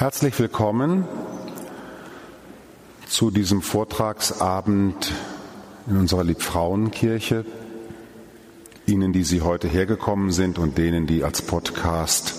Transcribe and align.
Herzlich 0.00 0.38
willkommen 0.38 1.06
zu 3.06 3.30
diesem 3.30 3.60
Vortragsabend 3.60 5.12
in 5.86 5.98
unserer 5.98 6.24
Liebfrauenkirche. 6.24 7.44
Ihnen, 8.86 9.12
die 9.12 9.24
Sie 9.24 9.42
heute 9.42 9.68
hergekommen 9.68 10.32
sind 10.32 10.58
und 10.58 10.78
denen, 10.78 11.06
die 11.06 11.22
als 11.22 11.42
Podcast 11.42 12.32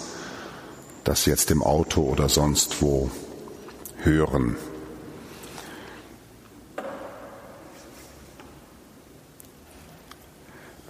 das 1.04 1.28
jetzt 1.28 1.52
im 1.52 1.62
Auto 1.62 2.02
oder 2.02 2.30
sonst 2.30 2.82
wo 2.82 3.12
hören. 3.98 4.56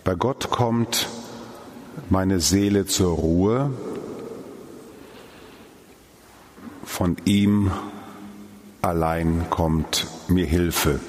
Bei 0.06 0.16
Gott 0.16 0.50
kommt 0.50 1.10
meine 2.10 2.40
Seele 2.40 2.86
zur 2.86 3.18
Ruhe 3.18 3.72
von 6.92 7.16
ihm 7.24 7.72
allein 8.82 9.50
kommt 9.50 10.08
mir 10.28 10.46
Hilfe. 10.46 11.00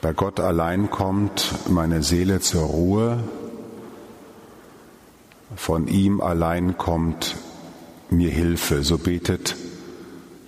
Bei 0.00 0.14
Gott 0.14 0.40
allein 0.40 0.90
kommt 0.90 1.54
meine 1.68 2.02
Seele 2.02 2.40
zur 2.40 2.62
Ruhe. 2.62 3.22
Von 5.54 5.86
ihm 5.86 6.22
allein 6.22 6.78
kommt 6.78 7.36
mir 8.08 8.30
Hilfe. 8.30 8.82
So 8.82 8.96
betet 8.96 9.54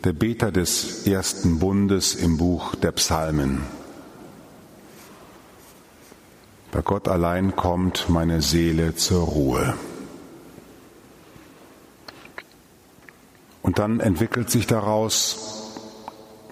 der 0.04 0.14
Beter 0.14 0.50
des 0.50 1.06
ersten 1.06 1.58
Bundes 1.58 2.14
im 2.14 2.38
Buch 2.38 2.74
der 2.74 2.92
Psalmen. 2.92 3.64
Bei 6.72 6.80
Gott 6.80 7.06
allein 7.06 7.54
kommt 7.54 8.08
meine 8.08 8.40
Seele 8.40 8.96
zur 8.96 9.24
Ruhe. 9.24 9.74
Und 13.62 13.78
dann 13.78 14.00
entwickelt 14.00 14.50
sich 14.50 14.66
daraus 14.66 15.72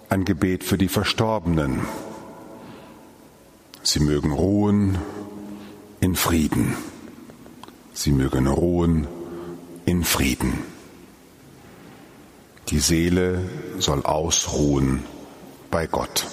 ein 0.09 0.25
Gebet 0.25 0.65
für 0.65 0.79
die 0.79 0.89
Verstorbenen. 0.89 1.81
Sie 3.83 4.01
mögen 4.01 4.33
ruhen 4.33 4.99
in 6.01 6.15
Frieden. 6.15 6.77
Sie 7.93 8.13
mögen 8.13 8.47
ruhen 8.47 9.07
in 9.85 10.05
Frieden. 10.05 10.53
Die 12.69 12.79
Seele 12.79 13.43
soll 13.79 14.03
ausruhen 14.05 15.03
bei 15.71 15.87
Gott. 15.87 16.27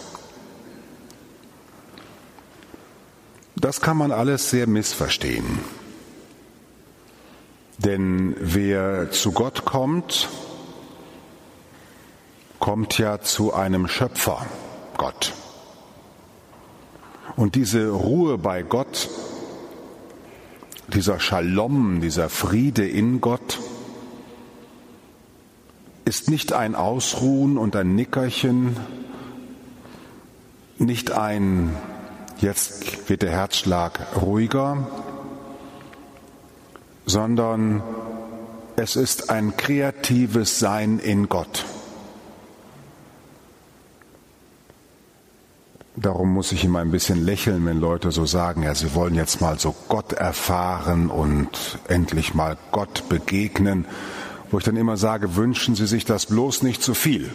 Das 3.55 3.81
kann 3.81 3.97
man 3.97 4.11
alles 4.11 4.51
sehr 4.51 4.67
missverstehen. 4.67 5.59
Denn 7.79 8.35
wer 8.39 9.11
zu 9.11 9.31
Gott 9.31 9.65
kommt, 9.65 10.29
kommt 12.59 12.97
ja 12.97 13.21
zu 13.21 13.53
einem 13.53 13.87
Schöpfer, 13.87 14.45
Gott. 14.97 15.33
Und 17.35 17.55
diese 17.55 17.89
Ruhe 17.89 18.37
bei 18.37 18.63
Gott, 18.63 19.09
dieser 20.87 21.19
Shalom, 21.19 22.01
dieser 22.01 22.29
Friede 22.29 22.87
in 22.87 23.21
Gott, 23.21 23.59
ist 26.05 26.29
nicht 26.29 26.53
ein 26.53 26.73
Ausruhen 26.75 27.57
und 27.57 27.75
ein 27.75 27.95
Nickerchen, 27.95 28.77
nicht 30.77 31.11
ein 31.11 31.75
jetzt 32.39 33.09
wird 33.09 33.23
der 33.23 33.31
Herzschlag 33.31 33.99
ruhiger, 34.21 34.87
sondern 37.05 37.83
es 38.75 38.95
ist 38.95 39.29
ein 39.29 39.57
kreatives 39.57 40.59
Sein 40.59 40.99
in 40.99 41.29
Gott. 41.29 41.65
Darum 45.99 46.31
muss 46.31 46.51
ich 46.51 46.63
immer 46.63 46.79
ein 46.79 46.91
bisschen 46.91 47.25
lächeln, 47.25 47.65
wenn 47.65 47.79
Leute 47.79 48.11
so 48.11 48.27
sagen, 48.27 48.61
ja, 48.61 48.75
sie 48.75 48.93
wollen 48.93 49.15
jetzt 49.15 49.41
mal 49.41 49.57
so 49.57 49.73
Gott 49.87 50.13
erfahren 50.13 51.09
und 51.09 51.49
endlich 51.87 52.35
mal 52.35 52.55
Gott 52.71 53.09
begegnen, 53.09 53.85
wo 54.51 54.59
ich 54.59 54.63
dann 54.63 54.77
immer 54.77 54.95
sage, 54.95 55.35
wünschen 55.35 55.73
Sie 55.73 55.87
sich 55.87 56.05
das 56.05 56.27
bloß 56.27 56.61
nicht 56.61 56.83
zu 56.83 56.93
viel. 56.93 57.31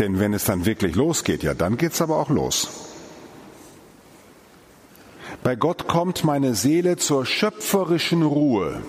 Denn 0.00 0.18
wenn 0.18 0.34
es 0.34 0.42
dann 0.42 0.64
wirklich 0.66 0.96
losgeht, 0.96 1.44
ja, 1.44 1.54
dann 1.54 1.76
geht's 1.76 2.02
aber 2.02 2.16
auch 2.16 2.28
los. 2.28 2.68
Bei 5.44 5.54
Gott 5.54 5.86
kommt 5.86 6.24
meine 6.24 6.56
Seele 6.56 6.96
zur 6.96 7.24
schöpferischen 7.24 8.24
Ruhe. 8.24 8.82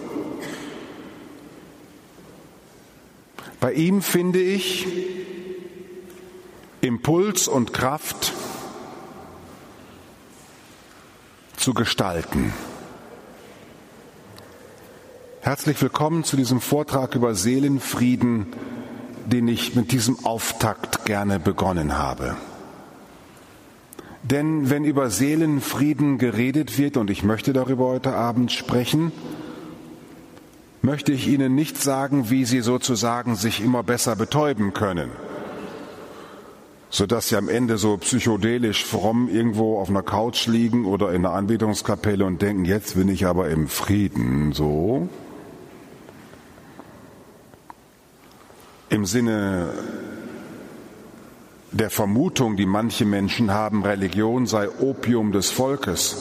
Bei 3.59 3.73
ihm 3.73 4.01
finde 4.01 4.41
ich 4.41 4.87
Impuls 6.83 7.47
und 7.47 7.71
Kraft 7.71 8.33
zu 11.55 11.73
gestalten. 11.73 12.51
Herzlich 15.39 15.81
willkommen 15.81 16.25
zu 16.25 16.35
diesem 16.35 16.59
Vortrag 16.59 17.15
über 17.15 17.35
Seelenfrieden, 17.35 18.47
den 19.25 19.47
ich 19.47 19.75
mit 19.75 19.93
diesem 19.93 20.25
Auftakt 20.25 21.05
gerne 21.05 21.39
begonnen 21.39 21.97
habe. 21.97 22.35
Denn 24.23 24.69
wenn 24.69 24.83
über 24.83 25.09
Seelenfrieden 25.09 26.17
geredet 26.17 26.77
wird, 26.77 26.97
und 26.97 27.09
ich 27.09 27.23
möchte 27.23 27.53
darüber 27.53 27.85
heute 27.85 28.13
Abend 28.13 28.51
sprechen, 28.51 29.13
möchte 30.81 31.13
ich 31.13 31.29
Ihnen 31.29 31.55
nicht 31.55 31.81
sagen, 31.81 32.29
wie 32.29 32.43
Sie 32.43 32.59
sozusagen 32.59 33.37
sich 33.37 33.63
immer 33.63 33.83
besser 33.83 34.17
betäuben 34.17 34.73
können 34.73 35.11
sodass 36.93 37.29
sie 37.29 37.37
am 37.37 37.49
Ende 37.49 37.79
so 37.79 37.97
psychodelisch 37.97 38.85
fromm 38.85 39.27
irgendwo 39.27 39.79
auf 39.79 39.89
einer 39.89 40.03
Couch 40.03 40.45
liegen 40.45 40.85
oder 40.85 41.09
in 41.09 41.25
einer 41.25 41.33
Anbetungskapelle 41.33 42.23
und 42.23 42.43
denken, 42.43 42.65
jetzt 42.65 42.93
bin 42.93 43.09
ich 43.09 43.25
aber 43.25 43.49
im 43.49 43.67
Frieden, 43.67 44.53
so. 44.53 45.09
Im 48.89 49.05
Sinne 49.07 49.73
der 51.71 51.89
Vermutung, 51.89 52.57
die 52.57 52.67
manche 52.67 53.05
Menschen 53.05 53.51
haben, 53.51 53.81
Religion 53.81 54.45
sei 54.45 54.69
Opium 54.69 55.31
des 55.31 55.49
Volkes. 55.49 56.15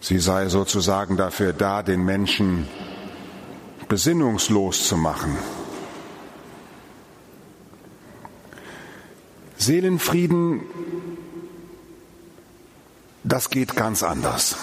Sie 0.00 0.18
sei 0.18 0.48
sozusagen 0.48 1.16
dafür 1.16 1.52
da, 1.52 1.84
den 1.84 2.04
Menschen 2.04 2.66
besinnungslos 3.88 4.88
zu 4.88 4.96
machen. 4.96 5.36
Seelenfrieden, 9.56 10.62
das 13.24 13.50
geht 13.50 13.74
ganz 13.76 14.02
anders. 14.02 14.56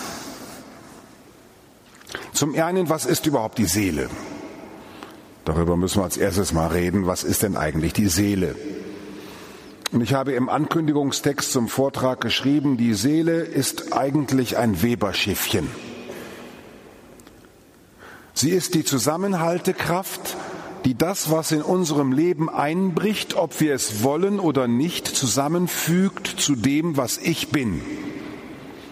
Zum 2.32 2.56
einen, 2.56 2.90
was 2.90 3.06
ist 3.06 3.26
überhaupt 3.26 3.58
die 3.58 3.66
Seele? 3.66 4.10
Darüber 5.46 5.76
müssen 5.76 6.00
wir 6.00 6.06
als 6.06 6.18
erstes 6.18 6.54
mal 6.54 6.68
reden. 6.68 7.06
Was 7.06 7.24
ist 7.24 7.44
denn 7.44 7.58
eigentlich 7.58 7.94
die 7.94 8.08
Seele? 8.08 8.56
Und 9.92 10.02
ich 10.02 10.14
habe 10.14 10.34
im 10.34 10.50
Ankündigungstext 10.50 11.52
zum 11.52 11.68
Vortrag 11.68 12.22
geschrieben, 12.22 12.78
die 12.78 12.94
Seele 12.94 13.42
ist 13.42 13.94
eigentlich 13.94 14.58
ein 14.58 14.82
Weberschiffchen. 14.82 15.68
Sie 18.34 18.50
ist 18.50 18.74
die 18.74 18.84
Zusammenhaltekraft 18.84 20.36
die 20.86 20.96
das, 20.96 21.32
was 21.32 21.52
in 21.52 21.62
unserem 21.62 22.12
Leben 22.12 22.50
einbricht, 22.50 23.36
ob 23.36 23.60
wir 23.62 23.74
es 23.74 24.04
wollen 24.04 24.40
oder 24.40 24.68
nicht, 24.68 25.08
zusammenfügt 25.08 26.28
zu 26.28 26.56
dem, 26.56 26.98
was 26.98 27.18
ich 27.18 27.50
bin. 27.50 27.82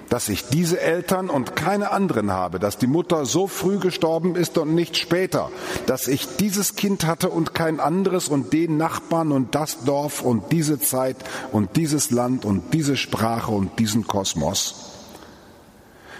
Dass 0.09 0.27
ich 0.27 0.47
diese 0.47 0.79
Eltern 0.81 1.29
und 1.29 1.55
keine 1.55 1.91
anderen 1.91 2.31
habe, 2.31 2.59
dass 2.59 2.77
die 2.77 2.87
Mutter 2.87 3.25
so 3.25 3.47
früh 3.47 3.77
gestorben 3.77 4.35
ist 4.35 4.57
und 4.57 4.75
nicht 4.75 4.97
später, 4.97 5.49
dass 5.85 6.07
ich 6.07 6.35
dieses 6.37 6.75
Kind 6.75 7.05
hatte 7.05 7.29
und 7.29 7.53
kein 7.53 7.79
anderes 7.79 8.27
und 8.27 8.51
den 8.51 8.75
Nachbarn 8.77 9.31
und 9.31 9.55
das 9.55 9.85
Dorf 9.85 10.21
und 10.21 10.51
diese 10.51 10.79
Zeit 10.79 11.17
und 11.51 11.77
dieses 11.77 12.11
Land 12.11 12.43
und 12.43 12.73
diese 12.73 12.97
Sprache 12.97 13.51
und 13.51 13.79
diesen 13.79 14.05
Kosmos. 14.05 14.91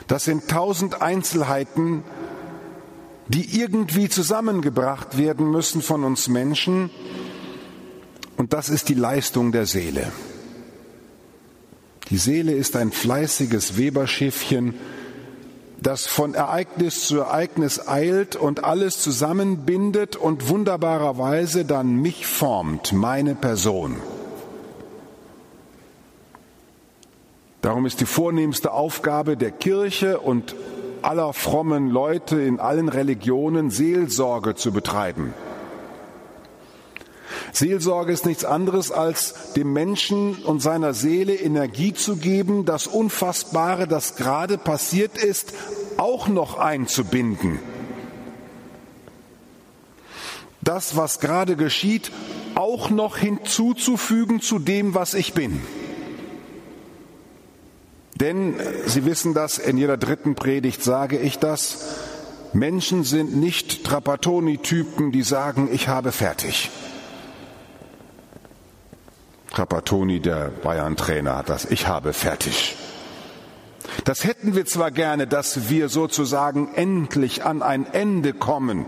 Das 0.07 0.25
sind 0.25 0.50
tausend 0.50 1.01
Einzelheiten, 1.01 2.03
die 3.33 3.62
irgendwie 3.62 4.10
zusammengebracht 4.10 5.18
werden 5.18 5.50
müssen 5.50 5.81
von 5.81 6.04
uns 6.04 6.28
Menschen. 6.28 6.89
Und 8.36 8.51
das 8.51 8.69
ist 8.69 8.89
die 8.89 8.94
Leistung 8.94 9.51
der 9.54 9.66
Seele. 9.66 10.12
Die 12.10 12.18
Seele 12.18 12.51
ist 12.51 12.75
ein 12.75 12.92
fleißiges 12.92 13.78
Weberschiffchen, 13.78 14.74
das 15.80 16.07
von 16.07 16.33
Ereignis 16.33 17.07
zu 17.07 17.19
Ereignis 17.19 17.88
eilt 17.88 18.36
und 18.36 18.66
alles 18.66 19.01
zusammenbindet 19.01 20.18
und 20.18 20.50
wunderbarerweise 20.50 21.63
dann 21.63 21.95
mich 21.95 22.28
formt, 22.28 22.92
meine 22.92 23.33
Person. 23.33 23.95
Darum 27.62 27.86
ist 27.86 28.01
die 28.01 28.06
vornehmste 28.06 28.74
Aufgabe 28.74 29.38
der 29.38 29.51
Kirche 29.51 30.19
und 30.19 30.54
aller 31.03 31.33
frommen 31.33 31.89
Leute 31.89 32.42
in 32.42 32.59
allen 32.59 32.89
Religionen 32.89 33.69
Seelsorge 33.69 34.56
zu 34.56 34.71
betreiben. 34.71 35.33
Seelsorge 37.53 38.13
ist 38.13 38.25
nichts 38.25 38.45
anderes 38.45 38.92
als 38.92 39.53
dem 39.53 39.74
Menschen 39.74 40.36
und 40.36 40.62
seiner 40.62 40.94
Seele 40.94 41.36
Energie 41.36 41.94
zu 41.94 42.15
geben, 42.15 42.65
das 42.65 42.88
Unfassbare, 42.88 43.88
das 43.88 44.15
gerade 44.15 44.57
passiert 44.57 45.18
ist, 45.18 45.53
auch 45.98 46.27
noch 46.27 46.57
einzubinden. 46.57 47.59
Das, 50.62 50.95
was 50.95 51.19
gerade 51.19 51.56
geschieht, 51.56 52.12
auch 52.56 52.89
noch 52.89 53.18
hinzuzufügen 53.18 54.42
zu 54.42 54.59
dem, 54.59 54.94
was 54.94 55.13
ich 55.13 55.33
bin. 55.33 55.62
Denn 58.21 58.56
Sie 58.85 59.03
wissen 59.03 59.33
das, 59.33 59.57
in 59.57 59.77
jeder 59.77 59.97
dritten 59.97 60.35
Predigt 60.35 60.83
sage 60.83 61.18
ich 61.18 61.39
das, 61.39 61.89
Menschen 62.53 63.03
sind 63.03 63.35
nicht 63.35 63.83
Trapattoni-Typen, 63.83 65.12
die 65.12 65.23
sagen, 65.23 65.69
ich 65.71 65.88
habe 65.88 66.12
fertig. 66.12 66.69
Trapattoni, 69.50 70.19
der 70.19 70.50
Bayern-Trainer, 70.50 71.35
hat 71.35 71.50
das, 71.50 71.65
ich 71.65 71.88
habe 71.88 72.13
fertig. 72.13 72.75
Das 74.03 74.23
hätten 74.23 74.56
wir 74.56 74.65
zwar 74.65 74.91
gerne, 74.91 75.25
dass 75.25 75.69
wir 75.69 75.89
sozusagen 75.89 76.73
endlich 76.75 77.44
an 77.44 77.63
ein 77.63 77.91
Ende 77.91 78.33
kommen 78.33 78.85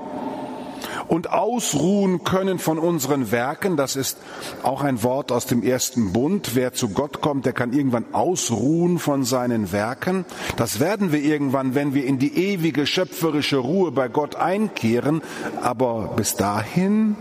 und 1.08 1.32
ausruhen 1.32 2.24
können 2.24 2.60
von 2.60 2.80
unseren 2.80 3.32
Werken. 3.32 3.78
Das 3.78 3.96
ist 3.96 4.18
auch 4.64 4.82
ein 4.82 5.04
Wort 5.04 5.32
aus 5.32 5.46
dem 5.46 5.64
ersten 5.64 6.14
Bund. 6.14 6.56
Wer 6.56 6.74
zu 6.74 6.90
Gott 6.90 7.22
kommt, 7.22 7.46
der 7.46 7.54
kann 7.54 7.74
irgendwann 7.74 8.06
ausruhen 8.14 9.00
von 9.00 9.24
seinen 9.24 9.72
Werken. 9.72 10.26
Das 10.58 10.80
werden 10.80 11.12
wir 11.12 11.22
irgendwann, 11.22 11.76
wenn 11.76 11.94
wir 11.94 12.06
in 12.06 12.20
die 12.20 12.36
ewige 12.36 12.86
schöpferische 12.86 13.58
Ruhe 13.58 13.92
bei 13.92 14.08
Gott 14.08 14.36
einkehren. 14.36 15.22
Aber 15.62 16.14
bis 16.16 16.36
dahin, 16.36 17.16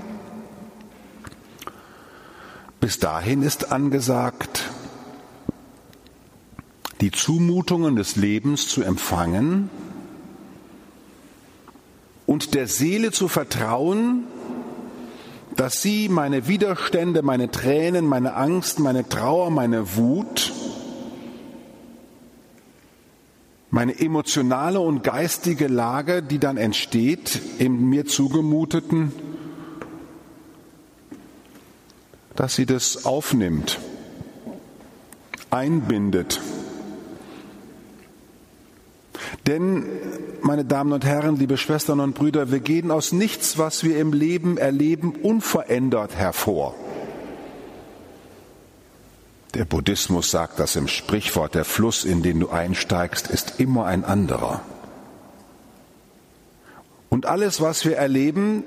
bis 2.80 2.98
dahin 2.98 3.42
ist 3.42 3.72
angesagt, 3.72 4.70
die 7.00 7.10
Zumutungen 7.10 7.96
des 7.96 8.14
Lebens 8.14 8.68
zu 8.68 8.82
empfangen, 8.82 9.70
und 12.32 12.54
der 12.54 12.66
Seele 12.66 13.10
zu 13.10 13.28
vertrauen, 13.28 14.24
dass 15.54 15.82
sie 15.82 16.08
meine 16.08 16.48
Widerstände, 16.48 17.20
meine 17.20 17.50
Tränen, 17.50 18.06
meine 18.06 18.36
Angst, 18.36 18.78
meine 18.78 19.06
Trauer, 19.06 19.50
meine 19.50 19.96
Wut, 19.96 20.50
meine 23.70 24.00
emotionale 24.00 24.80
und 24.80 25.04
geistige 25.04 25.66
Lage, 25.66 26.22
die 26.22 26.38
dann 26.38 26.56
entsteht 26.56 27.38
im 27.58 27.90
mir 27.90 28.06
zugemuteten, 28.06 29.12
dass 32.34 32.54
sie 32.54 32.64
das 32.64 33.04
aufnimmt, 33.04 33.78
einbindet 35.50 36.40
denn, 39.46 39.86
meine 40.42 40.64
Damen 40.64 40.92
und 40.92 41.04
Herren, 41.04 41.36
liebe 41.36 41.56
Schwestern 41.56 42.00
und 42.00 42.14
Brüder, 42.14 42.50
wir 42.50 42.60
gehen 42.60 42.90
aus 42.90 43.12
nichts, 43.12 43.58
was 43.58 43.84
wir 43.84 43.98
im 43.98 44.12
Leben 44.12 44.58
erleben, 44.58 45.14
unverändert 45.22 46.16
hervor. 46.16 46.74
Der 49.54 49.64
Buddhismus 49.66 50.30
sagt 50.30 50.58
das 50.58 50.76
im 50.76 50.88
Sprichwort, 50.88 51.54
der 51.54 51.64
Fluss, 51.64 52.04
in 52.04 52.22
den 52.22 52.40
du 52.40 52.48
einsteigst, 52.48 53.28
ist 53.28 53.60
immer 53.60 53.84
ein 53.84 54.04
anderer. 54.04 54.62
Und 57.10 57.26
alles, 57.26 57.60
was 57.60 57.84
wir 57.84 57.96
erleben, 57.96 58.64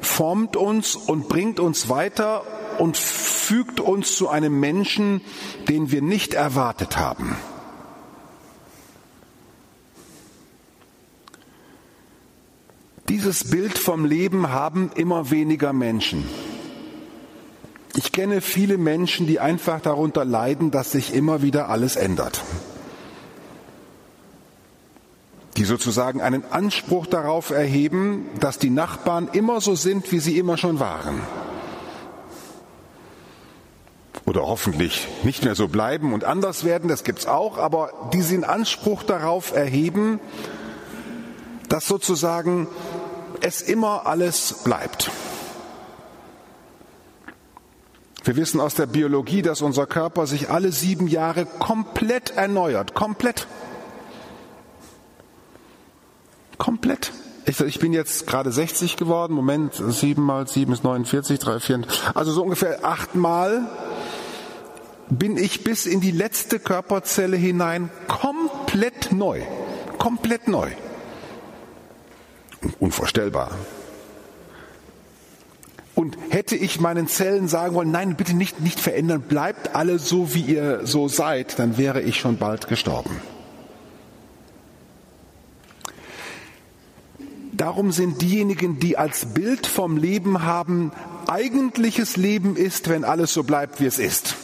formt 0.00 0.56
uns 0.56 0.94
und 0.94 1.28
bringt 1.28 1.60
uns 1.60 1.88
weiter 1.88 2.42
und 2.78 2.96
fügt 2.96 3.80
uns 3.80 4.16
zu 4.16 4.28
einem 4.28 4.60
Menschen, 4.60 5.22
den 5.68 5.90
wir 5.90 6.02
nicht 6.02 6.34
erwartet 6.34 6.98
haben. 6.98 7.36
Dieses 13.08 13.50
Bild 13.50 13.78
vom 13.78 14.04
Leben 14.04 14.50
haben 14.50 14.90
immer 14.94 15.30
weniger 15.30 15.72
Menschen. 15.72 16.28
Ich 17.96 18.12
kenne 18.12 18.42
viele 18.42 18.76
Menschen, 18.76 19.26
die 19.26 19.40
einfach 19.40 19.80
darunter 19.80 20.26
leiden, 20.26 20.70
dass 20.70 20.92
sich 20.92 21.14
immer 21.14 21.40
wieder 21.40 21.70
alles 21.70 21.96
ändert. 21.96 22.42
Die 25.56 25.64
sozusagen 25.64 26.20
einen 26.20 26.44
Anspruch 26.50 27.06
darauf 27.06 27.50
erheben, 27.50 28.26
dass 28.40 28.58
die 28.58 28.70
Nachbarn 28.70 29.28
immer 29.32 29.62
so 29.62 29.74
sind, 29.74 30.12
wie 30.12 30.20
sie 30.20 30.38
immer 30.38 30.58
schon 30.58 30.78
waren. 30.78 31.20
Oder 34.26 34.42
hoffentlich 34.42 35.08
nicht 35.24 35.44
mehr 35.44 35.54
so 35.54 35.68
bleiben 35.68 36.12
und 36.12 36.24
anders 36.24 36.62
werden, 36.62 36.88
das 36.88 37.02
gibt's 37.02 37.26
auch, 37.26 37.56
aber 37.56 38.10
die 38.12 38.22
den 38.22 38.44
Anspruch 38.44 39.02
darauf 39.02 39.54
erheben, 39.56 40.20
dass 41.68 41.86
sozusagen 41.86 42.66
es 43.42 43.62
immer 43.62 44.06
alles 44.06 44.62
bleibt. 44.64 45.10
Wir 48.24 48.36
wissen 48.36 48.60
aus 48.60 48.74
der 48.74 48.86
Biologie, 48.86 49.40
dass 49.40 49.62
unser 49.62 49.86
Körper 49.86 50.26
sich 50.26 50.50
alle 50.50 50.70
sieben 50.70 51.08
Jahre 51.08 51.46
komplett 51.46 52.30
erneuert. 52.30 52.94
Komplett. 52.94 53.46
Komplett. 56.58 57.12
Ich, 57.46 57.58
ich 57.60 57.78
bin 57.78 57.94
jetzt 57.94 58.26
gerade 58.26 58.52
60 58.52 58.96
geworden. 58.96 59.32
Moment, 59.32 59.82
sieben 59.88 60.22
mal 60.22 60.46
sieben 60.46 60.74
ist 60.74 60.84
49, 60.84 61.38
drei, 61.38 61.60
vier. 61.60 61.80
Also 62.14 62.32
so 62.32 62.42
ungefähr 62.42 62.84
achtmal 62.84 63.66
bin 65.08 65.38
ich 65.38 65.64
bis 65.64 65.86
in 65.86 66.02
die 66.02 66.10
letzte 66.10 66.58
Körperzelle 66.58 67.36
hinein 67.38 67.90
komplett 68.08 69.12
neu. 69.12 69.40
Komplett 69.96 70.48
neu. 70.48 70.68
Unvorstellbar. 72.80 73.52
Und 75.94 76.16
hätte 76.30 76.54
ich 76.54 76.80
meinen 76.80 77.08
Zellen 77.08 77.48
sagen 77.48 77.74
wollen, 77.74 77.90
nein, 77.90 78.14
bitte 78.14 78.34
nicht, 78.34 78.60
nicht 78.60 78.78
verändern, 78.78 79.22
bleibt 79.22 79.74
alle 79.74 79.98
so, 79.98 80.32
wie 80.32 80.42
ihr 80.42 80.86
so 80.86 81.08
seid, 81.08 81.58
dann 81.58 81.76
wäre 81.76 82.00
ich 82.00 82.20
schon 82.20 82.36
bald 82.36 82.68
gestorben. 82.68 83.20
Darum 87.52 87.90
sind 87.90 88.22
diejenigen, 88.22 88.78
die 88.78 88.96
als 88.96 89.34
Bild 89.34 89.66
vom 89.66 89.96
Leben 89.96 90.44
haben, 90.44 90.92
eigentliches 91.26 92.16
Leben 92.16 92.54
ist, 92.54 92.88
wenn 92.88 93.02
alles 93.02 93.34
so 93.34 93.42
bleibt, 93.42 93.80
wie 93.80 93.86
es 93.86 93.98
ist. 93.98 94.36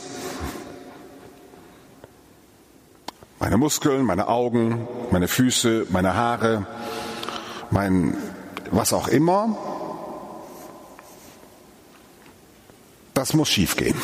Meine 3.39 3.57
Muskeln, 3.57 4.05
meine 4.05 4.27
Augen, 4.27 4.89
meine 5.13 5.29
Füße, 5.29 5.87
meine 5.91 6.15
Haare, 6.15 6.67
mein 7.75 8.17
was 8.71 8.93
auch 8.93 9.09
immer, 9.09 9.59
das 13.13 13.35
muss 13.35 13.49
schiefgehen. 13.49 13.97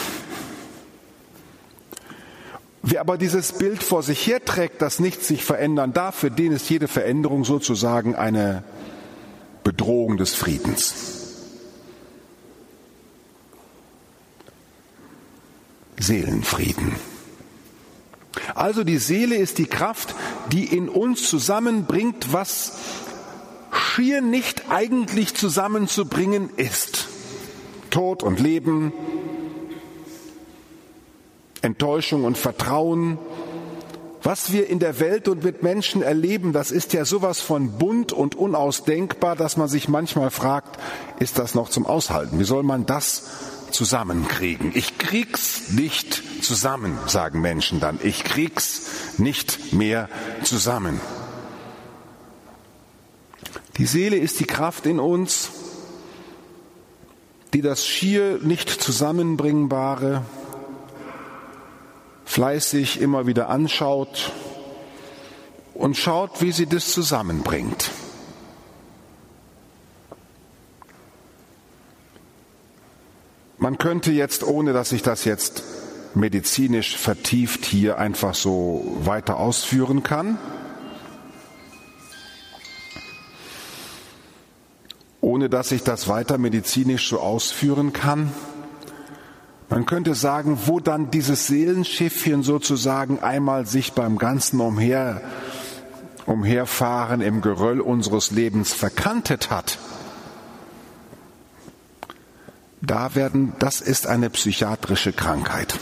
Wer 2.82 3.00
aber 3.00 3.16
dieses 3.16 3.52
Bild 3.52 3.82
vor 3.82 4.02
sich 4.02 4.26
herträgt, 4.26 4.82
dass 4.82 4.98
nichts 4.98 5.28
sich 5.28 5.44
verändern 5.44 5.92
darf, 5.92 6.16
für 6.16 6.30
den 6.30 6.52
ist 6.52 6.68
jede 6.68 6.88
Veränderung 6.88 7.44
sozusagen 7.44 8.14
eine 8.16 8.64
Bedrohung 9.62 10.16
des 10.16 10.34
Friedens. 10.34 11.36
Seelenfrieden. 15.98 16.96
Also 18.54 18.84
die 18.84 18.98
Seele 18.98 19.36
ist 19.36 19.58
die 19.58 19.66
Kraft, 19.66 20.14
die 20.50 20.64
in 20.64 20.88
uns 20.88 21.28
zusammenbringt, 21.28 22.32
was 22.32 22.72
schier 23.90 24.20
nicht 24.20 24.70
eigentlich 24.70 25.34
zusammenzubringen 25.34 26.50
ist. 26.56 27.08
Tod 27.90 28.22
und 28.22 28.38
Leben, 28.38 28.92
Enttäuschung 31.60 32.24
und 32.24 32.38
Vertrauen, 32.38 33.18
was 34.22 34.52
wir 34.52 34.68
in 34.68 34.78
der 34.78 35.00
Welt 35.00 35.28
und 35.28 35.42
mit 35.42 35.62
Menschen 35.62 36.02
erleben, 36.02 36.52
das 36.52 36.70
ist 36.70 36.92
ja 36.92 37.04
sowas 37.04 37.40
von 37.40 37.78
bunt 37.78 38.12
und 38.12 38.34
unausdenkbar, 38.34 39.34
dass 39.34 39.56
man 39.56 39.66
sich 39.66 39.88
manchmal 39.88 40.30
fragt, 40.30 40.78
ist 41.18 41.38
das 41.38 41.54
noch 41.54 41.68
zum 41.68 41.86
Aushalten? 41.86 42.38
Wie 42.38 42.44
soll 42.44 42.62
man 42.62 42.86
das 42.86 43.24
zusammenkriegen? 43.70 44.72
Ich 44.74 44.98
krieg's 44.98 45.70
nicht 45.70 46.22
zusammen, 46.42 46.98
sagen 47.06 47.40
Menschen 47.40 47.80
dann. 47.80 47.98
Ich 48.02 48.22
krieg's 48.22 48.82
nicht 49.18 49.72
mehr 49.72 50.08
zusammen. 50.42 51.00
Die 53.80 53.86
Seele 53.86 54.16
ist 54.18 54.38
die 54.40 54.44
Kraft 54.44 54.84
in 54.84 55.00
uns, 55.00 55.48
die 57.54 57.62
das 57.62 57.86
schier 57.86 58.38
nicht 58.42 58.68
zusammenbringbare 58.68 60.22
fleißig 62.26 63.00
immer 63.00 63.26
wieder 63.26 63.48
anschaut 63.48 64.32
und 65.72 65.96
schaut, 65.96 66.42
wie 66.42 66.52
sie 66.52 66.66
das 66.66 66.92
zusammenbringt. 66.92 67.90
Man 73.56 73.78
könnte 73.78 74.12
jetzt, 74.12 74.42
ohne 74.42 74.74
dass 74.74 74.92
ich 74.92 75.00
das 75.00 75.24
jetzt 75.24 75.62
medizinisch 76.14 76.98
vertieft 76.98 77.64
hier 77.64 77.96
einfach 77.96 78.34
so 78.34 78.98
weiter 79.04 79.38
ausführen 79.38 80.02
kann, 80.02 80.36
ohne 85.30 85.48
dass 85.48 85.70
ich 85.70 85.84
das 85.84 86.08
weiter 86.08 86.38
medizinisch 86.38 87.08
so 87.08 87.20
ausführen 87.20 87.92
kann, 87.92 88.32
man 89.68 89.86
könnte 89.86 90.16
sagen, 90.16 90.58
wo 90.66 90.80
dann 90.80 91.12
dieses 91.12 91.46
Seelenschiffchen 91.46 92.42
sozusagen 92.42 93.20
einmal 93.20 93.64
sich 93.64 93.92
beim 93.92 94.18
ganzen 94.18 94.60
Umher, 94.60 95.20
Umherfahren 96.26 97.20
im 97.20 97.42
Geröll 97.42 97.80
unseres 97.80 98.32
Lebens 98.32 98.72
verkantet 98.72 99.50
hat, 99.50 99.78
da 102.82 103.14
werden, 103.14 103.52
das 103.60 103.80
ist 103.80 104.08
eine 104.08 104.30
psychiatrische 104.30 105.12
Krankheit. 105.12 105.78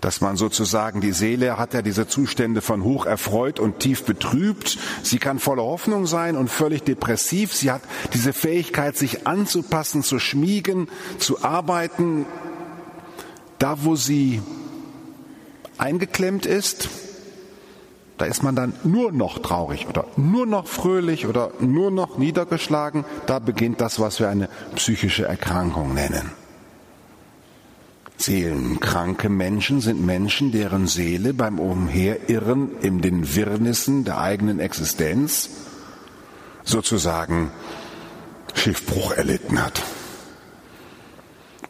Dass 0.00 0.20
man 0.20 0.36
sozusagen, 0.36 1.00
die 1.00 1.12
Seele 1.12 1.58
hat 1.58 1.72
ja 1.72 1.82
diese 1.82 2.06
Zustände 2.06 2.60
von 2.60 2.84
hoch 2.84 3.06
erfreut 3.06 3.58
und 3.58 3.80
tief 3.80 4.04
betrübt. 4.04 4.78
Sie 5.02 5.18
kann 5.18 5.38
voller 5.38 5.62
Hoffnung 5.62 6.06
sein 6.06 6.36
und 6.36 6.50
völlig 6.50 6.82
depressiv. 6.82 7.54
Sie 7.54 7.70
hat 7.70 7.82
diese 8.12 8.32
Fähigkeit, 8.32 8.96
sich 8.96 9.26
anzupassen, 9.26 10.02
zu 10.02 10.18
schmiegen, 10.18 10.88
zu 11.18 11.42
arbeiten. 11.42 12.26
Da, 13.58 13.84
wo 13.84 13.96
sie 13.96 14.42
eingeklemmt 15.78 16.44
ist, 16.44 16.90
da 18.18 18.24
ist 18.24 18.42
man 18.42 18.56
dann 18.56 18.72
nur 18.82 19.12
noch 19.12 19.38
traurig 19.40 19.86
oder 19.88 20.06
nur 20.16 20.46
noch 20.46 20.66
fröhlich 20.66 21.26
oder 21.26 21.52
nur 21.60 21.90
noch 21.90 22.16
niedergeschlagen. 22.16 23.04
Da 23.26 23.38
beginnt 23.38 23.80
das, 23.80 24.00
was 24.00 24.20
wir 24.20 24.28
eine 24.28 24.48
psychische 24.74 25.26
Erkrankung 25.26 25.92
nennen. 25.92 26.32
Seelenkranke 28.18 29.28
Menschen 29.28 29.80
sind 29.80 30.04
Menschen, 30.04 30.50
deren 30.50 30.86
Seele 30.86 31.34
beim 31.34 31.58
Umherirren 31.58 32.78
in 32.80 33.00
den 33.00 33.34
Wirrnissen 33.34 34.04
der 34.04 34.18
eigenen 34.18 34.58
Existenz 34.58 35.50
sozusagen 36.64 37.50
Schiffbruch 38.54 39.12
erlitten 39.12 39.62
hat 39.62 39.82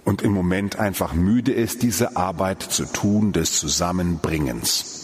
und 0.05 0.23
im 0.23 0.33
Moment 0.33 0.79
einfach 0.79 1.15
müde 1.15 1.53
ist, 1.53 1.83
diese 1.83 2.17
Arbeit 2.17 2.63
zu 2.63 2.85
tun 2.85 3.33
des 3.33 3.59
Zusammenbringens. 3.59 5.03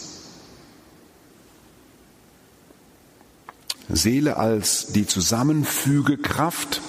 Seele 3.89 4.37
als 4.37 4.87
die 4.87 5.05
Zusammenfügekraft 5.05 6.81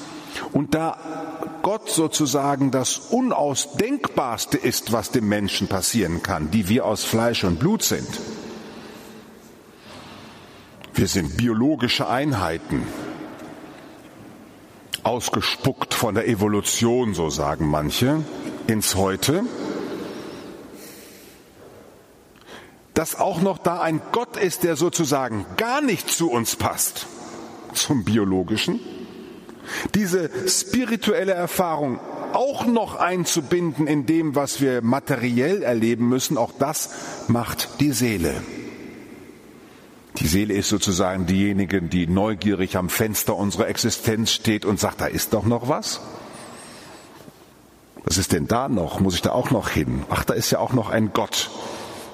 und 0.54 0.74
da 0.74 0.96
Gott 1.62 1.90
sozusagen 1.90 2.70
das 2.70 2.96
Unausdenkbarste 2.96 4.56
ist, 4.56 4.92
was 4.92 5.10
dem 5.10 5.28
Menschen 5.28 5.68
passieren 5.68 6.22
kann, 6.22 6.50
die 6.50 6.68
wir 6.68 6.86
aus 6.86 7.04
Fleisch 7.04 7.44
und 7.44 7.58
Blut 7.58 7.82
sind. 7.82 8.08
Wir 10.94 11.08
sind 11.08 11.36
biologische 11.36 12.08
Einheiten, 12.08 12.86
ausgespuckt 15.02 15.92
von 15.92 16.14
der 16.14 16.28
Evolution, 16.28 17.12
so 17.12 17.28
sagen 17.28 17.66
manche, 17.66 18.24
ins 18.66 18.94
Heute. 18.94 19.44
dass 22.94 23.18
auch 23.18 23.40
noch 23.40 23.58
da 23.58 23.80
ein 23.80 24.00
Gott 24.12 24.36
ist, 24.36 24.62
der 24.62 24.76
sozusagen 24.76 25.44
gar 25.56 25.80
nicht 25.80 26.08
zu 26.08 26.30
uns 26.30 26.54
passt, 26.54 27.06
zum 27.74 28.04
biologischen, 28.04 28.78
diese 29.94 30.30
spirituelle 30.48 31.32
Erfahrung 31.32 31.98
auch 32.32 32.66
noch 32.66 32.96
einzubinden 32.96 33.86
in 33.86 34.06
dem, 34.06 34.34
was 34.34 34.60
wir 34.60 34.82
materiell 34.82 35.62
erleben 35.62 36.08
müssen, 36.08 36.36
auch 36.36 36.52
das 36.58 36.90
macht 37.28 37.80
die 37.80 37.92
Seele. 37.92 38.34
Die 40.18 40.26
Seele 40.26 40.54
ist 40.54 40.68
sozusagen 40.68 41.26
diejenige, 41.26 41.82
die 41.82 42.06
neugierig 42.06 42.76
am 42.76 42.88
Fenster 42.88 43.34
unserer 43.34 43.68
Existenz 43.68 44.30
steht 44.30 44.64
und 44.64 44.78
sagt, 44.78 45.00
da 45.00 45.06
ist 45.06 45.32
doch 45.32 45.44
noch 45.44 45.68
was. 45.68 46.00
Was 48.04 48.18
ist 48.18 48.32
denn 48.32 48.46
da 48.46 48.68
noch? 48.68 49.00
Muss 49.00 49.14
ich 49.14 49.22
da 49.22 49.32
auch 49.32 49.50
noch 49.50 49.70
hin? 49.70 50.04
Ach, 50.10 50.24
da 50.24 50.34
ist 50.34 50.50
ja 50.50 50.58
auch 50.58 50.72
noch 50.72 50.90
ein 50.90 51.12
Gott. 51.12 51.50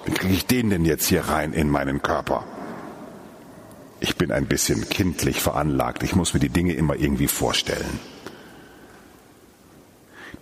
Wie 0.04 0.12
kriege 0.12 0.33
ich 0.33 0.47
den 0.47 0.71
denn 0.71 0.85
jetzt 0.85 1.09
hier 1.09 1.23
rein 1.23 1.52
in 1.52 1.69
meinen 1.69 2.00
Körper? 2.00 2.45
Ich 4.00 4.16
bin 4.16 4.33
ein 4.33 4.47
bisschen 4.47 4.88
kindlich 4.88 5.40
veranlagt. 5.40 6.02
Ich 6.02 6.16
muss 6.16 6.33
mir 6.33 6.40
die 6.40 6.49
Dinge 6.49 6.73
immer 6.73 6.97
irgendwie 6.97 7.28
vorstellen. 7.28 8.00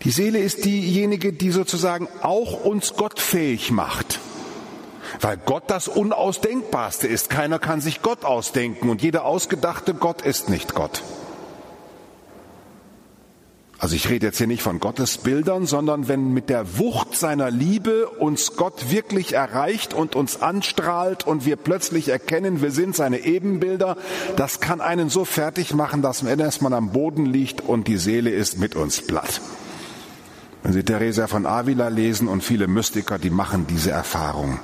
Die 0.02 0.10
Seele 0.12 0.38
ist 0.38 0.64
diejenige, 0.64 1.32
die 1.32 1.50
sozusagen 1.50 2.08
auch 2.22 2.64
uns 2.64 2.94
gottfähig 2.94 3.72
macht. 3.72 4.20
Weil 5.20 5.38
Gott 5.38 5.64
das 5.66 5.88
Unausdenkbarste 5.88 7.08
ist. 7.08 7.30
Keiner 7.30 7.58
kann 7.58 7.80
sich 7.80 8.00
Gott 8.02 8.24
ausdenken 8.24 8.90
und 8.90 9.02
jeder 9.02 9.24
ausgedachte 9.24 9.94
Gott 9.94 10.22
ist 10.22 10.48
nicht 10.48 10.74
Gott. 10.74 11.02
Also 13.80 13.94
ich 13.94 14.08
rede 14.08 14.26
jetzt 14.26 14.38
hier 14.38 14.48
nicht 14.48 14.62
von 14.62 14.80
Gottesbildern, 14.80 15.66
sondern 15.66 16.08
wenn 16.08 16.32
mit 16.32 16.48
der 16.48 16.78
Wucht 16.78 17.16
seiner 17.16 17.48
Liebe 17.48 18.08
uns 18.08 18.56
Gott 18.56 18.90
wirklich 18.90 19.34
erreicht 19.34 19.94
und 19.94 20.16
uns 20.16 20.42
anstrahlt 20.42 21.24
und 21.24 21.46
wir 21.46 21.54
plötzlich 21.54 22.08
erkennen, 22.08 22.60
wir 22.60 22.72
sind 22.72 22.96
seine 22.96 23.20
Ebenbilder, 23.20 23.96
das 24.34 24.58
kann 24.58 24.80
einen 24.80 25.10
so 25.10 25.24
fertig 25.24 25.74
machen, 25.74 26.02
dass 26.02 26.24
man 26.24 26.40
erstmal 26.40 26.72
am 26.72 26.90
Boden 26.90 27.24
liegt 27.24 27.60
und 27.60 27.86
die 27.86 27.98
Seele 27.98 28.30
ist 28.30 28.58
mit 28.58 28.74
uns 28.74 29.00
platt. 29.00 29.40
Wenn 30.64 30.72
Sie 30.72 30.82
Teresa 30.82 31.28
von 31.28 31.46
Avila 31.46 31.86
lesen 31.86 32.26
und 32.26 32.42
viele 32.42 32.66
Mystiker, 32.66 33.16
die 33.16 33.30
machen 33.30 33.68
diese 33.70 33.92
Erfahrung. 33.92 34.58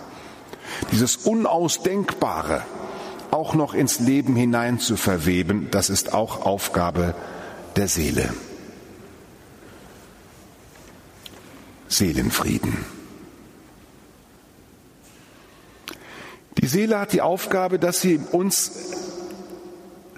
Dieses 0.91 1.19
Unausdenkbare 1.19 2.63
auch 3.31 3.55
noch 3.55 3.75
ins 3.75 4.01
Leben 4.01 4.35
hinein 4.35 4.81
zu 4.81 4.97
verweben, 4.97 5.69
das 5.71 5.89
ist 5.89 6.13
auch 6.13 6.45
Aufgabe 6.45 7.15
der 7.77 7.87
Seele. 7.87 8.29
Seelenfrieden. 11.97 12.77
Die 16.59 16.67
Seele 16.67 16.99
hat 16.99 17.13
die 17.13 17.21
Aufgabe, 17.21 17.79
dass 17.79 18.01
sie 18.01 18.21
uns 18.33 18.73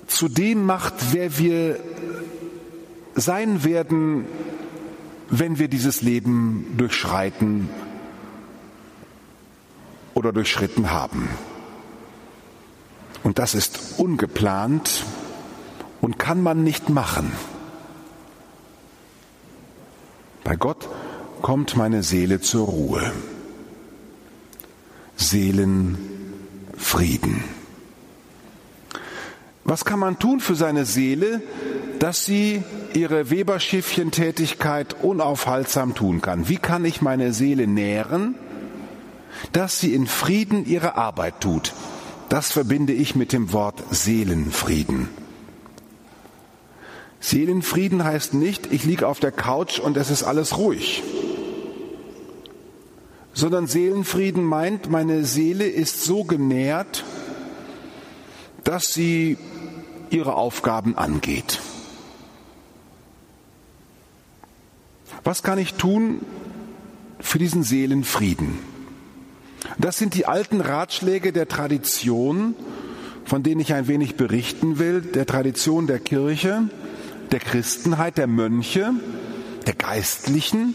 zu 0.07 0.29
dem 0.29 0.65
macht, 0.65 0.95
wer 1.13 1.39
wir 1.39 1.81
sein 3.15 3.65
werden, 3.65 4.27
wenn 5.29 5.59
wir 5.59 5.69
dieses 5.69 6.03
Leben 6.03 6.75
durchschreiten 6.77 7.69
oder 10.15 10.33
durchschritten 10.33 10.91
haben. 10.91 11.29
Und 13.23 13.39
das 13.39 13.55
ist 13.55 13.99
ungeplant 13.99 15.05
und 16.01 16.19
kann 16.19 16.43
man 16.43 16.63
nicht 16.63 16.89
machen. 16.91 17.33
Bei 20.45 20.55
Gott 20.55 20.89
kommt 21.43 21.77
meine 21.77 22.03
Seele 22.03 22.41
zur 22.41 22.67
Ruhe. 22.67 23.13
Seelenfrieden. 25.17 27.45
Was 29.65 29.85
kann 29.85 29.99
man 29.99 30.19
tun 30.19 30.41
für 30.41 30.55
seine 30.55 30.85
Seele, 30.85 31.43
dass 31.99 32.25
sie 32.25 32.63
ihre 32.95 33.31
Weberschiffchen-Tätigkeit 33.31 34.95
unaufhaltsam 35.03 35.95
tun 35.95 36.21
kann? 36.21 36.49
Wie 36.49 36.59
kann 36.59 36.85
ich 36.85 37.03
meine 37.03 37.33
Seele 37.33 37.67
nähren, 37.67 38.37
dass 39.53 39.81
sie 39.81 39.95
in 39.95 40.07
Frieden 40.07 40.67
ihre 40.67 40.97
Arbeit 40.97 41.41
tut? 41.41 41.73
Das 42.29 42.53
verbinde 42.53 42.93
ich 42.93 43.17
mit 43.17 43.33
dem 43.33 43.53
Wort 43.53 43.83
Seelenfrieden. 43.91 45.09
Seelenfrieden 47.19 48.05
heißt 48.05 48.35
nicht, 48.35 48.73
ich 48.73 48.85
liege 48.85 49.09
auf 49.09 49.19
der 49.19 49.33
Couch 49.33 49.81
und 49.81 49.97
es 49.97 50.11
ist 50.11 50.23
alles 50.23 50.59
ruhig 50.59 51.03
sondern 53.37 53.67
Seelenfrieden 53.67 54.43
meint, 54.43 54.91
meine 54.91 55.25
Seele 55.25 55.67
ist 55.67 56.03
so 56.03 56.25
genährt, 56.25 57.05
dass 58.65 58.95
sie 58.95 59.37
ihre 60.09 60.35
Aufgaben 60.35 60.97
angeht. 60.97 61.61
Was 65.23 65.43
kann 65.43 65.59
ich 65.59 65.75
tun 65.75 66.23
für 67.21 67.39
diesen 67.39 67.63
Seelenfrieden? 67.63 68.59
Das 69.77 69.99
sind 69.99 70.15
die 70.15 70.25
alten 70.25 70.63
Ratschläge 70.63 71.33
der 71.33 71.47
Tradition, 71.47 72.55
von 73.27 73.43
denen 73.43 73.61
ich 73.61 73.75
ein 73.75 73.87
wenig 73.87 74.17
berichten 74.17 74.79
will, 74.79 75.03
der 75.03 75.27
Tradition 75.27 75.87
der 75.87 75.99
Kirche, 75.99 76.71
der 77.33 77.41
Christenheit, 77.41 78.17
der 78.17 78.29
Mönche, 78.29 78.95
der 79.67 79.75
Geistlichen, 79.75 80.75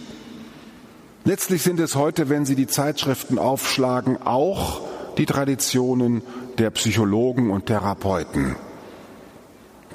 Letztlich 1.24 1.62
sind 1.62 1.80
es 1.80 1.96
heute, 1.96 2.30
wenn 2.30 2.46
Sie 2.46 2.56
die 2.56 2.66
Zeitschriften 2.66 3.38
aufschlagen, 3.38 4.22
auch 4.24 4.82
die 5.18 5.28
Traditionen 5.28 6.24
der 6.58 6.72
Psychologen 6.72 7.52
und 7.52 7.68
Therapeuten, 7.68 8.56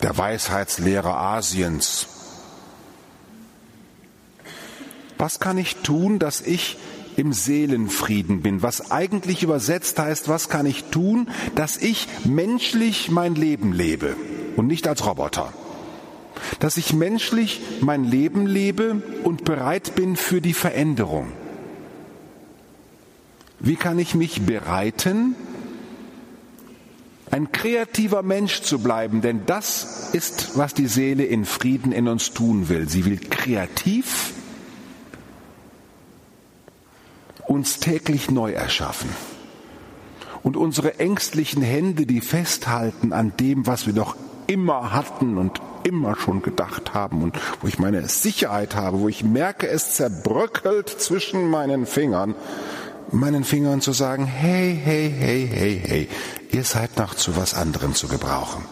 der 0.03 0.17
Weisheitslehrer 0.17 1.17
Asiens. 1.17 2.07
Was 5.19 5.41
kann 5.41 5.59
ich 5.59 5.77
tun, 5.77 6.21
dass 6.21 6.41
ich 6.41 6.79
im 7.17 7.33
Seelenfrieden 7.33 8.43
bin, 8.43 8.63
was 8.63 8.91
eigentlich 8.93 9.43
übersetzt 9.43 9.99
heißt, 9.99 10.29
was 10.29 10.49
kann 10.49 10.67
ich 10.67 10.85
tun, 10.85 11.29
dass 11.55 11.77
ich 11.77 12.07
menschlich 12.25 13.11
mein 13.11 13.35
Leben 13.35 13.73
lebe 13.73 14.15
und 14.57 14.67
nicht 14.67 14.87
als 14.87 15.05
Roboter. 15.05 15.53
Dass 16.59 16.77
ich 16.77 16.93
menschlich 16.93 17.61
mein 17.81 18.05
Leben 18.05 18.47
lebe 18.47 19.03
und 19.25 19.45
bereit 19.45 19.95
bin 19.95 20.17
für 20.17 20.41
die 20.41 20.55
Veränderung. 20.55 21.33
Wie 23.59 23.77
kann 23.77 23.99
ich 23.99 24.15
mich 24.15 24.43
bereiten, 24.43 25.35
ein 27.31 27.53
kreativer 27.53 28.23
Mensch 28.23 28.63
zu 28.63 28.79
bleiben? 28.79 29.23
Denn 29.23 29.47
das 29.47 30.11
ist, 30.13 30.57
was 30.57 30.75
die 30.75 30.87
Seele 30.87 31.25
in 31.25 31.45
Frieden 31.45 31.93
in 31.93 32.09
uns 32.09 32.33
tun 32.33 32.69
will. 32.69 32.89
Sie 32.89 33.05
will 33.05 33.19
kreativ 33.19 34.33
uns 37.47 37.79
täglich 37.79 38.31
neu 38.31 38.53
erschaffen. 38.53 39.11
Und 40.43 40.57
unsere 40.57 40.99
ängstlichen 40.99 41.63
Hände, 41.63 42.07
die 42.07 42.21
festhalten 42.21 43.13
an 43.13 43.33
dem, 43.39 43.67
was 43.67 43.87
wir 43.87 43.95
doch 43.95 44.17
immer 44.47 44.93
hatten 44.93 45.39
und 45.39 45.61
immer 45.87 46.17
schon 46.17 46.43
gedacht 46.43 46.95
haben 46.95 47.23
und 47.23 47.39
wo 47.61 47.69
ich 47.69 47.79
meine 47.79 48.09
Sicherheit 48.09 48.75
habe, 48.75 49.01
wo 49.01 49.09
ich 49.09 49.23
merke, 49.23 49.69
es 49.69 49.95
zerbröckelt 49.95 50.89
zwischen 50.89 51.49
meinen 51.49 51.87
Fingern, 51.87 52.35
meinen 53.13 53.45
Fingern 53.45 53.81
zu 53.81 53.93
sagen, 53.93 54.27
hey, 54.27 54.79
hey, 54.83 55.15
hey, 55.17 55.49
hey, 55.49 55.83
hey, 55.87 56.09
ihr 56.51 56.65
seid 56.65 56.99
noch 56.99 57.15
zu 57.15 57.37
was 57.37 57.55
anderem 57.55 57.95
zu 57.95 58.09
gebrauchen. 58.09 58.65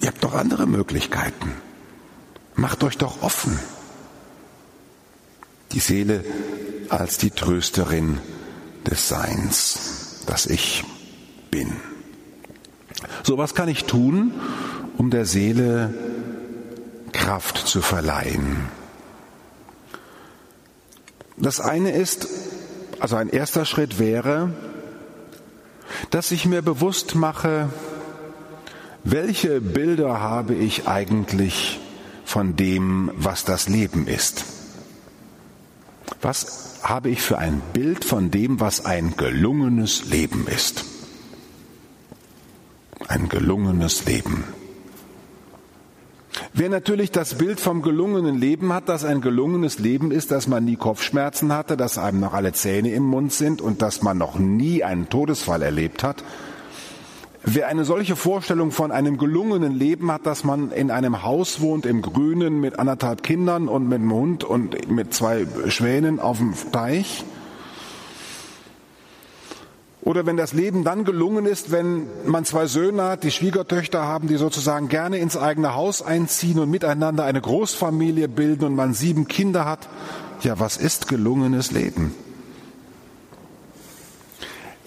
Ihr 0.00 0.08
habt 0.08 0.22
doch 0.22 0.34
andere 0.34 0.66
Möglichkeiten. 0.66 1.52
Macht 2.54 2.82
euch 2.82 2.98
doch 2.98 3.22
offen. 3.22 3.58
Die 5.72 5.80
Seele 5.80 6.24
als 6.88 7.18
die 7.18 7.30
Trösterin 7.30 8.18
des 8.84 9.08
Seins, 9.08 10.24
das 10.26 10.46
ich 10.46 10.84
bin. 11.50 11.76
So 13.22 13.38
was 13.38 13.54
kann 13.54 13.68
ich 13.68 13.84
tun, 13.84 14.32
um 14.98 15.10
der 15.10 15.24
Seele 15.24 15.94
Kraft 17.12 17.56
zu 17.56 17.80
verleihen. 17.80 18.68
Das 21.36 21.60
eine 21.60 21.92
ist, 21.92 22.26
also 22.98 23.16
ein 23.16 23.28
erster 23.28 23.64
Schritt 23.64 23.98
wäre, 24.00 24.50
dass 26.10 26.32
ich 26.32 26.46
mir 26.46 26.62
bewusst 26.62 27.14
mache, 27.14 27.70
welche 29.04 29.60
Bilder 29.60 30.20
habe 30.20 30.54
ich 30.54 30.88
eigentlich 30.88 31.80
von 32.24 32.56
dem, 32.56 33.10
was 33.14 33.44
das 33.44 33.68
Leben 33.68 34.06
ist. 34.08 34.44
Was 36.20 36.80
habe 36.82 37.08
ich 37.08 37.22
für 37.22 37.38
ein 37.38 37.62
Bild 37.72 38.04
von 38.04 38.32
dem, 38.32 38.58
was 38.58 38.84
ein 38.84 39.16
gelungenes 39.16 40.06
Leben 40.06 40.46
ist? 40.48 40.84
Ein 43.06 43.28
gelungenes 43.28 44.04
Leben. 44.04 44.44
Wer 46.54 46.70
natürlich 46.70 47.10
das 47.10 47.34
Bild 47.34 47.60
vom 47.60 47.82
gelungenen 47.82 48.36
Leben 48.36 48.72
hat, 48.72 48.88
dass 48.88 49.04
ein 49.04 49.20
gelungenes 49.20 49.78
Leben 49.78 50.10
ist, 50.10 50.30
dass 50.30 50.46
man 50.48 50.64
nie 50.64 50.76
Kopfschmerzen 50.76 51.52
hatte, 51.52 51.76
dass 51.76 51.98
einem 51.98 52.20
noch 52.20 52.32
alle 52.32 52.52
Zähne 52.52 52.90
im 52.92 53.04
Mund 53.04 53.32
sind 53.32 53.60
und 53.60 53.82
dass 53.82 54.02
man 54.02 54.18
noch 54.18 54.38
nie 54.38 54.82
einen 54.82 55.08
Todesfall 55.08 55.62
erlebt 55.62 56.02
hat, 56.02 56.24
Wer 57.44 57.68
eine 57.68 57.84
solche 57.84 58.16
Vorstellung 58.16 58.72
von 58.72 58.90
einem 58.90 59.16
gelungenen 59.16 59.72
Leben 59.72 60.12
hat, 60.12 60.26
dass 60.26 60.44
man 60.44 60.70
in 60.70 60.90
einem 60.90 61.22
Haus 61.22 61.60
wohnt 61.60 61.86
im 61.86 62.02
Grünen 62.02 62.60
mit 62.60 62.78
anderthalb 62.78 63.22
Kindern 63.22 63.68
und 63.68 63.88
mit 63.88 64.00
einem 64.00 64.12
Hund 64.12 64.44
und 64.44 64.90
mit 64.90 65.14
zwei 65.14 65.46
Schwänen 65.68 66.18
auf 66.20 66.38
dem 66.38 66.52
Teich, 66.72 67.24
oder 70.08 70.24
wenn 70.24 70.38
das 70.38 70.54
Leben 70.54 70.84
dann 70.84 71.04
gelungen 71.04 71.44
ist, 71.44 71.70
wenn 71.70 72.06
man 72.24 72.46
zwei 72.46 72.64
Söhne 72.66 73.02
hat, 73.02 73.24
die 73.24 73.30
Schwiegertöchter 73.30 74.06
haben, 74.06 74.26
die 74.26 74.38
sozusagen 74.38 74.88
gerne 74.88 75.18
ins 75.18 75.36
eigene 75.36 75.74
Haus 75.74 76.00
einziehen 76.00 76.58
und 76.58 76.70
miteinander 76.70 77.24
eine 77.24 77.42
Großfamilie 77.42 78.26
bilden 78.26 78.64
und 78.64 78.74
man 78.74 78.94
sieben 78.94 79.28
Kinder 79.28 79.66
hat, 79.66 79.86
ja, 80.40 80.58
was 80.58 80.78
ist 80.78 81.08
gelungenes 81.08 81.72
Leben? 81.72 82.14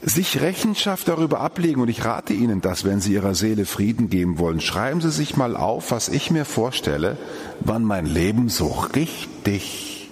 sich 0.04 0.42
Rechenschaft 0.42 1.08
darüber 1.08 1.42
ablegen, 1.42 1.80
und 1.80 1.88
ich 1.88 2.04
rate 2.04 2.34
Ihnen 2.34 2.60
das, 2.60 2.86
wenn 2.86 3.00
Sie 3.00 3.14
Ihrer 3.14 3.36
Seele 3.36 3.68
Frieden 3.68 4.10
geben 4.10 4.40
wollen, 4.40 4.60
schreiben 4.60 5.00
Sie 5.00 5.12
sich 5.12 5.38
mal 5.38 5.56
auf, 5.56 5.92
was 5.92 6.10
ich 6.10 6.32
mir 6.32 6.44
vorstelle, 6.44 7.20
wann 7.60 7.84
mein 7.84 8.08
Leben 8.08 8.50
so 8.50 8.70
richtig 8.96 10.10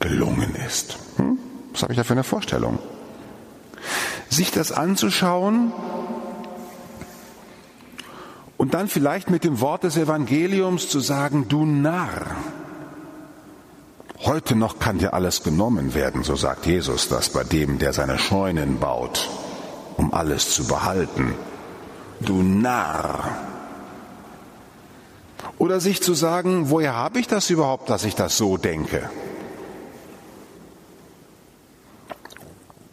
gelungen 0.00 0.56
ist. 0.66 0.98
Hm? 1.18 1.38
Was 1.72 1.84
habe 1.84 1.92
ich 1.92 1.98
da 1.98 2.02
für 2.02 2.14
eine 2.14 2.24
Vorstellung? 2.24 2.80
Sich 4.30 4.50
das 4.50 4.72
anzuschauen 4.72 5.72
und 8.56 8.72
dann 8.72 8.88
vielleicht 8.88 9.28
mit 9.28 9.44
dem 9.44 9.60
Wort 9.60 9.84
des 9.84 9.98
Evangeliums 9.98 10.88
zu 10.88 11.00
sagen, 11.00 11.46
du 11.48 11.66
Narr, 11.66 12.36
Heute 14.22 14.54
noch 14.54 14.78
kann 14.78 14.98
dir 14.98 15.14
alles 15.14 15.42
genommen 15.42 15.94
werden, 15.94 16.24
so 16.24 16.36
sagt 16.36 16.66
Jesus 16.66 17.08
das 17.08 17.30
bei 17.30 17.42
dem, 17.42 17.78
der 17.78 17.94
seine 17.94 18.18
Scheunen 18.18 18.78
baut, 18.78 19.30
um 19.96 20.12
alles 20.12 20.54
zu 20.54 20.66
behalten. 20.66 21.34
Du 22.20 22.42
Narr. 22.42 23.34
Oder 25.56 25.80
sich 25.80 26.02
zu 26.02 26.12
sagen, 26.12 26.68
woher 26.68 26.94
habe 26.94 27.18
ich 27.18 27.28
das 27.28 27.48
überhaupt, 27.48 27.88
dass 27.88 28.04
ich 28.04 28.14
das 28.14 28.36
so 28.36 28.58
denke? 28.58 29.08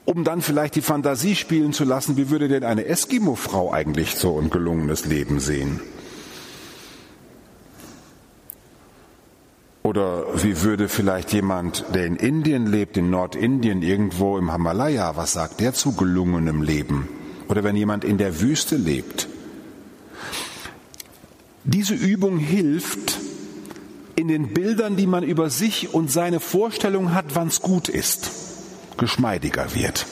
Um 0.08 0.24
dann 0.24 0.42
vielleicht 0.42 0.76
die 0.76 0.82
Fantasie 0.82 1.36
spielen 1.36 1.74
zu 1.74 1.84
lassen, 1.84 2.16
wie 2.16 2.30
würde 2.30 2.48
denn 2.48 2.64
eine 2.64 2.86
Eskimo-Frau 2.86 3.74
eigentlich 3.74 4.16
so 4.16 4.40
ein 4.40 4.50
gelungenes 4.50 5.04
Leben 5.04 5.42
sehen? 5.42 5.82
Oder 9.84 10.24
wie 10.42 10.62
würde 10.62 10.88
vielleicht 10.88 11.34
jemand, 11.34 11.84
der 11.94 12.06
in 12.06 12.16
Indien 12.16 12.68
lebt, 12.68 12.96
in 12.96 13.10
Nordindien, 13.10 13.82
irgendwo 13.82 14.38
im 14.38 14.50
Himalaya, 14.50 15.18
was 15.18 15.34
sagt 15.34 15.60
der 15.60 15.74
zu 15.74 15.94
gelungenem 15.94 16.62
Leben? 16.62 17.10
Oder 17.50 17.66
wenn 17.66 17.76
jemand 17.76 18.06
in 18.06 18.18
der 18.18 18.40
Wüste 18.40 18.78
lebt? 18.78 19.28
Diese 21.66 21.96
Übung 21.96 22.38
hilft, 22.38 23.20
in 24.16 24.30
den 24.30 24.54
Bildern, 24.54 24.96
die 24.96 25.06
man 25.06 25.26
über 25.26 25.50
sich 25.50 25.94
und 25.94 26.10
seine 26.10 26.40
Vorstellung 26.40 27.14
hat, 27.14 27.36
wann 27.36 27.50
es 27.50 27.62
gut 27.62 27.90
ist, 27.90 28.47
geschmeidiger 28.98 29.74
wird. 29.74 30.06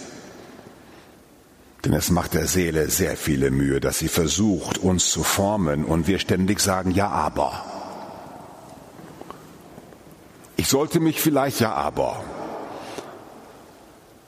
Denn 1.83 1.93
es 1.93 2.09
macht 2.09 2.33
der 2.33 2.47
Seele 2.47 2.89
sehr 2.89 3.15
viele 3.15 3.51
Mühe, 3.51 3.79
dass 3.79 3.99
sie 3.99 4.07
versucht, 4.07 4.79
uns 4.79 5.11
zu 5.11 5.23
formen 5.23 5.85
und 5.85 6.07
wir 6.07 6.17
ständig 6.17 6.59
sagen, 6.59 6.89
ja 6.91 7.09
aber. 7.09 7.63
Ich 10.57 10.67
sollte 10.67 10.99
mich 10.99 11.21
vielleicht 11.21 11.59
ja 11.59 11.73
aber. 11.73 12.23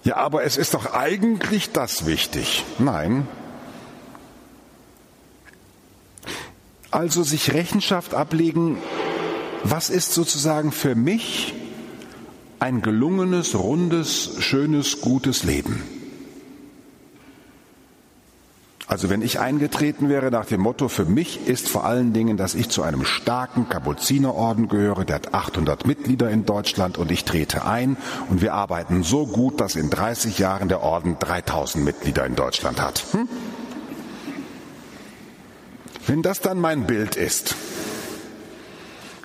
Ja, 0.04 0.18
aber 0.18 0.44
es 0.44 0.56
ist 0.56 0.76
doch 0.76 0.94
eigentlich 0.94 1.72
das 1.72 2.06
wichtig. 2.06 2.64
Nein. 2.78 3.28
Also 6.92 7.24
sich 7.24 7.54
Rechenschaft 7.54 8.14
ablegen, 8.14 8.78
was 9.64 9.90
ist 9.90 10.14
sozusagen 10.14 10.72
für 10.72 10.96
mich 10.96 11.54
ein 12.60 12.82
gelungenes, 12.82 13.56
rundes, 13.56 14.38
schönes, 14.40 15.02
gutes 15.02 15.44
Leben? 15.44 15.84
Also 18.90 19.10
wenn 19.10 19.22
ich 19.22 19.42
eingetreten 19.42 20.08
wäre 20.08 20.32
nach 20.32 20.46
dem 20.46 20.62
Motto, 20.62 20.88
für 20.88 21.04
mich 21.04 21.46
ist 21.46 21.68
vor 21.68 21.84
allen 21.84 22.14
Dingen, 22.14 22.38
dass 22.38 22.56
ich 22.56 22.70
zu 22.70 22.84
einem 22.84 23.04
starken 23.04 23.68
Kapuzinerorden 23.68 24.70
gehöre, 24.70 25.04
der 25.04 25.18
hat 25.18 25.34
800 25.34 25.86
Mitglieder 25.86 26.30
in 26.30 26.46
Deutschland 26.46 26.98
und 26.98 27.12
ich 27.12 27.26
trete 27.26 27.66
ein 27.66 27.98
und 28.30 28.42
wir 28.42 28.54
arbeiten 28.54 29.04
so 29.04 29.28
gut, 29.28 29.60
dass 29.60 29.76
in 29.76 29.90
30 29.90 30.40
Jahren 30.40 30.70
der 30.70 30.82
Orden 30.84 31.18
3000 31.20 31.84
Mitglieder 31.84 32.26
in 32.26 32.36
Deutschland 32.36 32.82
hat. 32.82 33.04
Hm? 33.12 33.28
Wenn 36.06 36.22
das 36.22 36.40
dann 36.40 36.58
mein 36.58 36.88
Bild 36.88 37.18
ist, 37.18 37.56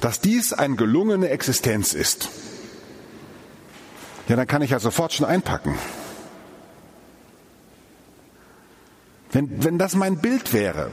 dass 0.01 0.21
dies 0.21 0.53
eine 0.53 0.75
gelungene 0.75 1.29
Existenz 1.29 1.95
ist, 1.95 2.29
ja, 4.29 4.37
dann 4.37 4.47
kann 4.47 4.63
ich 4.63 4.71
ja 4.71 4.79
sofort 4.79 5.13
schon 5.13 5.27
einpacken. 5.27 5.75
Wenn, 9.33 9.65
wenn 9.65 9.79
das 9.79 9.95
mein 9.95 10.19
Bild 10.19 10.53
wäre, 10.53 10.91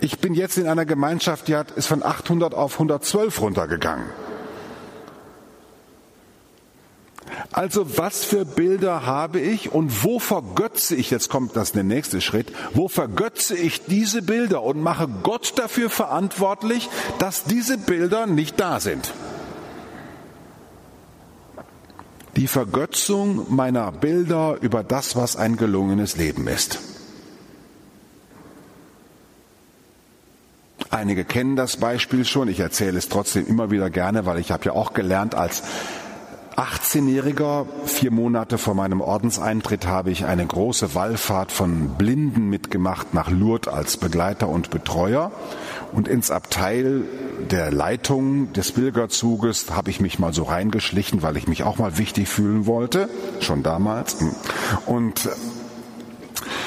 ich 0.00 0.18
bin 0.18 0.34
jetzt 0.34 0.58
in 0.58 0.66
einer 0.66 0.86
Gemeinschaft, 0.86 1.48
die 1.48 1.56
hat, 1.56 1.70
ist 1.72 1.86
von 1.86 2.02
800 2.02 2.54
auf 2.54 2.74
112 2.74 3.40
runtergegangen. 3.40 4.06
Also 7.52 7.98
was 7.98 8.24
für 8.24 8.44
Bilder 8.44 9.04
habe 9.04 9.40
ich 9.40 9.72
und 9.72 10.04
wo 10.04 10.18
vergötze 10.18 10.94
ich, 10.94 11.10
jetzt 11.10 11.28
kommt 11.28 11.56
das 11.56 11.72
der 11.72 11.84
nächste 11.84 12.20
Schritt, 12.20 12.52
wo 12.74 12.88
vergötze 12.88 13.56
ich 13.56 13.84
diese 13.84 14.22
Bilder 14.22 14.62
und 14.62 14.80
mache 14.80 15.08
Gott 15.22 15.54
dafür 15.56 15.90
verantwortlich, 15.90 16.88
dass 17.18 17.44
diese 17.44 17.78
Bilder 17.78 18.26
nicht 18.26 18.60
da 18.60 18.80
sind. 18.80 19.12
Die 22.38 22.46
Vergötzung 22.46 23.52
meiner 23.52 23.90
Bilder 23.90 24.58
über 24.60 24.84
das, 24.84 25.16
was 25.16 25.34
ein 25.34 25.56
gelungenes 25.56 26.16
Leben 26.16 26.46
ist. 26.46 26.78
Einige 30.88 31.24
kennen 31.24 31.56
das 31.56 31.78
Beispiel 31.78 32.24
schon, 32.24 32.46
ich 32.46 32.60
erzähle 32.60 32.96
es 32.96 33.08
trotzdem 33.08 33.44
immer 33.48 33.72
wieder 33.72 33.90
gerne, 33.90 34.24
weil 34.24 34.38
ich 34.38 34.52
habe 34.52 34.66
ja 34.66 34.72
auch 34.72 34.92
gelernt 34.92 35.34
als 35.34 35.64
18-Jähriger, 36.58 37.66
vier 37.84 38.10
Monate 38.10 38.58
vor 38.58 38.74
meinem 38.74 39.00
Ordenseintritt, 39.00 39.86
habe 39.86 40.10
ich 40.10 40.24
eine 40.24 40.44
große 40.44 40.92
Wallfahrt 40.96 41.52
von 41.52 41.90
Blinden 41.90 42.50
mitgemacht 42.50 43.14
nach 43.14 43.30
Lourdes 43.30 43.72
als 43.72 43.96
Begleiter 43.96 44.48
und 44.48 44.70
Betreuer. 44.70 45.30
Und 45.92 46.08
ins 46.08 46.32
Abteil 46.32 47.04
der 47.48 47.70
Leitung 47.70 48.52
des 48.54 48.72
Pilgerzuges 48.72 49.66
habe 49.70 49.90
ich 49.90 50.00
mich 50.00 50.18
mal 50.18 50.32
so 50.32 50.42
reingeschlichen, 50.42 51.22
weil 51.22 51.36
ich 51.36 51.46
mich 51.46 51.62
auch 51.62 51.78
mal 51.78 51.96
wichtig 51.96 52.28
fühlen 52.28 52.66
wollte, 52.66 53.08
schon 53.38 53.62
damals. 53.62 54.16
Und 54.84 55.28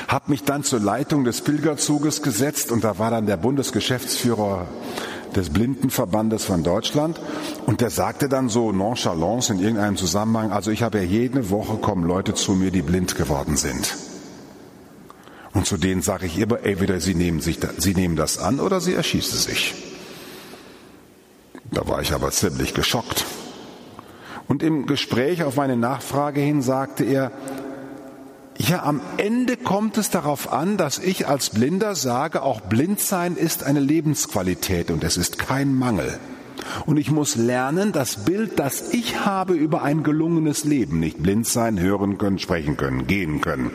habe 0.07 0.31
mich 0.31 0.45
dann 0.45 0.63
zur 0.63 0.79
Leitung 0.79 1.25
des 1.25 1.41
Pilgerzuges 1.41 2.21
gesetzt 2.21 2.71
und 2.71 2.85
da 2.85 2.97
war 2.97 3.11
dann 3.11 3.25
der 3.25 3.37
Bundesgeschäftsführer 3.37 4.67
des 5.35 5.49
Blindenverbandes 5.49 6.45
von 6.45 6.63
Deutschland. 6.63 7.19
Und 7.65 7.81
der 7.81 7.89
sagte 7.89 8.29
dann 8.29 8.49
so 8.49 8.71
nonchalance 8.71 9.53
in 9.53 9.59
irgendeinem 9.59 9.97
Zusammenhang, 9.97 10.51
also 10.51 10.71
ich 10.71 10.83
habe 10.83 10.99
ja 10.99 11.03
jede 11.03 11.49
Woche 11.49 11.77
kommen 11.77 12.05
Leute 12.05 12.33
zu 12.33 12.53
mir, 12.53 12.71
die 12.71 12.81
blind 12.81 13.15
geworden 13.15 13.57
sind. 13.57 13.95
Und 15.53 15.65
zu 15.65 15.77
denen 15.77 16.01
sage 16.01 16.25
ich 16.25 16.39
immer, 16.39 16.63
entweder 16.63 16.99
sie 16.99 17.15
nehmen, 17.15 17.41
sich, 17.41 17.59
sie 17.77 17.93
nehmen 17.93 18.15
das 18.15 18.37
an 18.37 18.59
oder 18.59 18.79
sie 18.79 18.93
erschießen 18.93 19.37
sich. 19.37 19.73
Da 21.71 21.87
war 21.87 22.01
ich 22.01 22.13
aber 22.13 22.31
ziemlich 22.31 22.73
geschockt. 22.73 23.25
Und 24.47 24.63
im 24.63 24.85
Gespräch 24.85 25.43
auf 25.43 25.55
meine 25.55 25.77
Nachfrage 25.77 26.41
hin 26.41 26.61
sagte 26.61 27.03
er, 27.05 27.31
ja, 28.57 28.83
am 28.83 29.01
Ende 29.17 29.57
kommt 29.57 29.97
es 29.97 30.09
darauf 30.09 30.51
an, 30.51 30.77
dass 30.77 30.99
ich 30.99 31.27
als 31.27 31.49
Blinder 31.49 31.95
sage, 31.95 32.43
auch 32.43 32.61
Blindsein 32.61 33.35
ist 33.35 33.63
eine 33.63 33.79
Lebensqualität 33.79 34.91
und 34.91 35.03
es 35.03 35.17
ist 35.17 35.39
kein 35.39 35.73
Mangel. 35.73 36.19
Und 36.85 36.97
ich 36.97 37.11
muss 37.11 37.35
lernen, 37.35 37.91
das 37.91 38.25
Bild, 38.25 38.59
das 38.59 38.93
ich 38.93 39.25
habe 39.25 39.53
über 39.53 39.81
ein 39.81 40.03
gelungenes 40.03 40.63
Leben, 40.63 40.99
nicht 40.99 41.21
blind 41.21 41.47
sein, 41.47 41.79
hören 41.79 42.17
können, 42.17 42.39
sprechen 42.39 42.77
können, 42.77 43.07
gehen 43.07 43.41
können, 43.41 43.71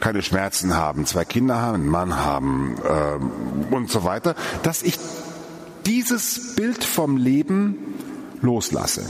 keine 0.00 0.22
Schmerzen 0.22 0.74
haben, 0.74 1.06
zwei 1.06 1.24
Kinder 1.24 1.60
haben, 1.60 1.74
einen 1.74 1.88
Mann 1.88 2.16
haben 2.16 2.76
äh, 2.82 3.74
und 3.74 3.90
so 3.90 4.04
weiter, 4.04 4.34
dass 4.62 4.82
ich 4.82 4.98
dieses 5.86 6.54
Bild 6.56 6.82
vom 6.82 7.16
Leben 7.16 7.76
loslasse 8.40 9.04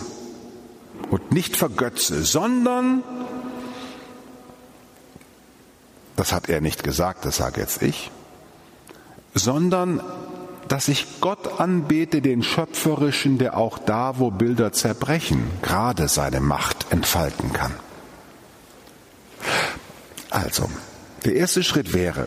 und 1.10 1.32
nicht 1.32 1.56
vergötze, 1.56 2.22
sondern 2.22 3.02
das 6.16 6.33
hat 6.33 6.48
er 6.48 6.61
nicht 6.61 6.85
gesagt, 6.85 7.24
das 7.24 7.37
sage 7.37 7.61
jetzt 7.61 7.83
ich, 7.83 8.11
sondern 9.35 10.00
dass 10.68 10.88
ich 10.88 11.20
Gott 11.20 11.61
anbete, 11.61 12.22
den 12.22 12.42
Schöpferischen, 12.42 13.38
der 13.38 13.57
auch 13.57 13.79
da, 13.79 14.18
wo 14.18 14.31
Bilder 14.31 14.72
zerbrechen, 14.72 15.50
gerade 15.62 16.09
seine 16.09 16.40
Macht 16.40 16.87
entfalten 16.90 17.53
kann. 17.53 17.72
Also, 20.31 20.70
der 21.24 21.35
erste 21.35 21.62
Schritt 21.62 21.92
wäre, 21.92 22.27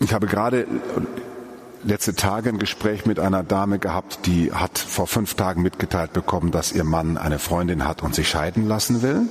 ich 0.00 0.12
habe 0.12 0.28
gerade 0.28 0.66
letzte 1.82 2.14
Tage 2.14 2.50
ein 2.50 2.58
Gespräch 2.58 3.06
mit 3.06 3.18
einer 3.18 3.42
Dame 3.42 3.78
gehabt, 3.78 4.26
die 4.26 4.52
hat 4.52 4.78
vor 4.78 5.06
fünf 5.06 5.34
Tagen 5.34 5.62
mitgeteilt 5.62 6.12
bekommen, 6.12 6.52
dass 6.52 6.72
ihr 6.72 6.84
Mann 6.84 7.18
eine 7.18 7.38
Freundin 7.38 7.84
hat 7.84 8.02
und 8.02 8.14
sich 8.14 8.28
scheiden 8.28 8.68
lassen 8.68 9.02
will 9.02 9.28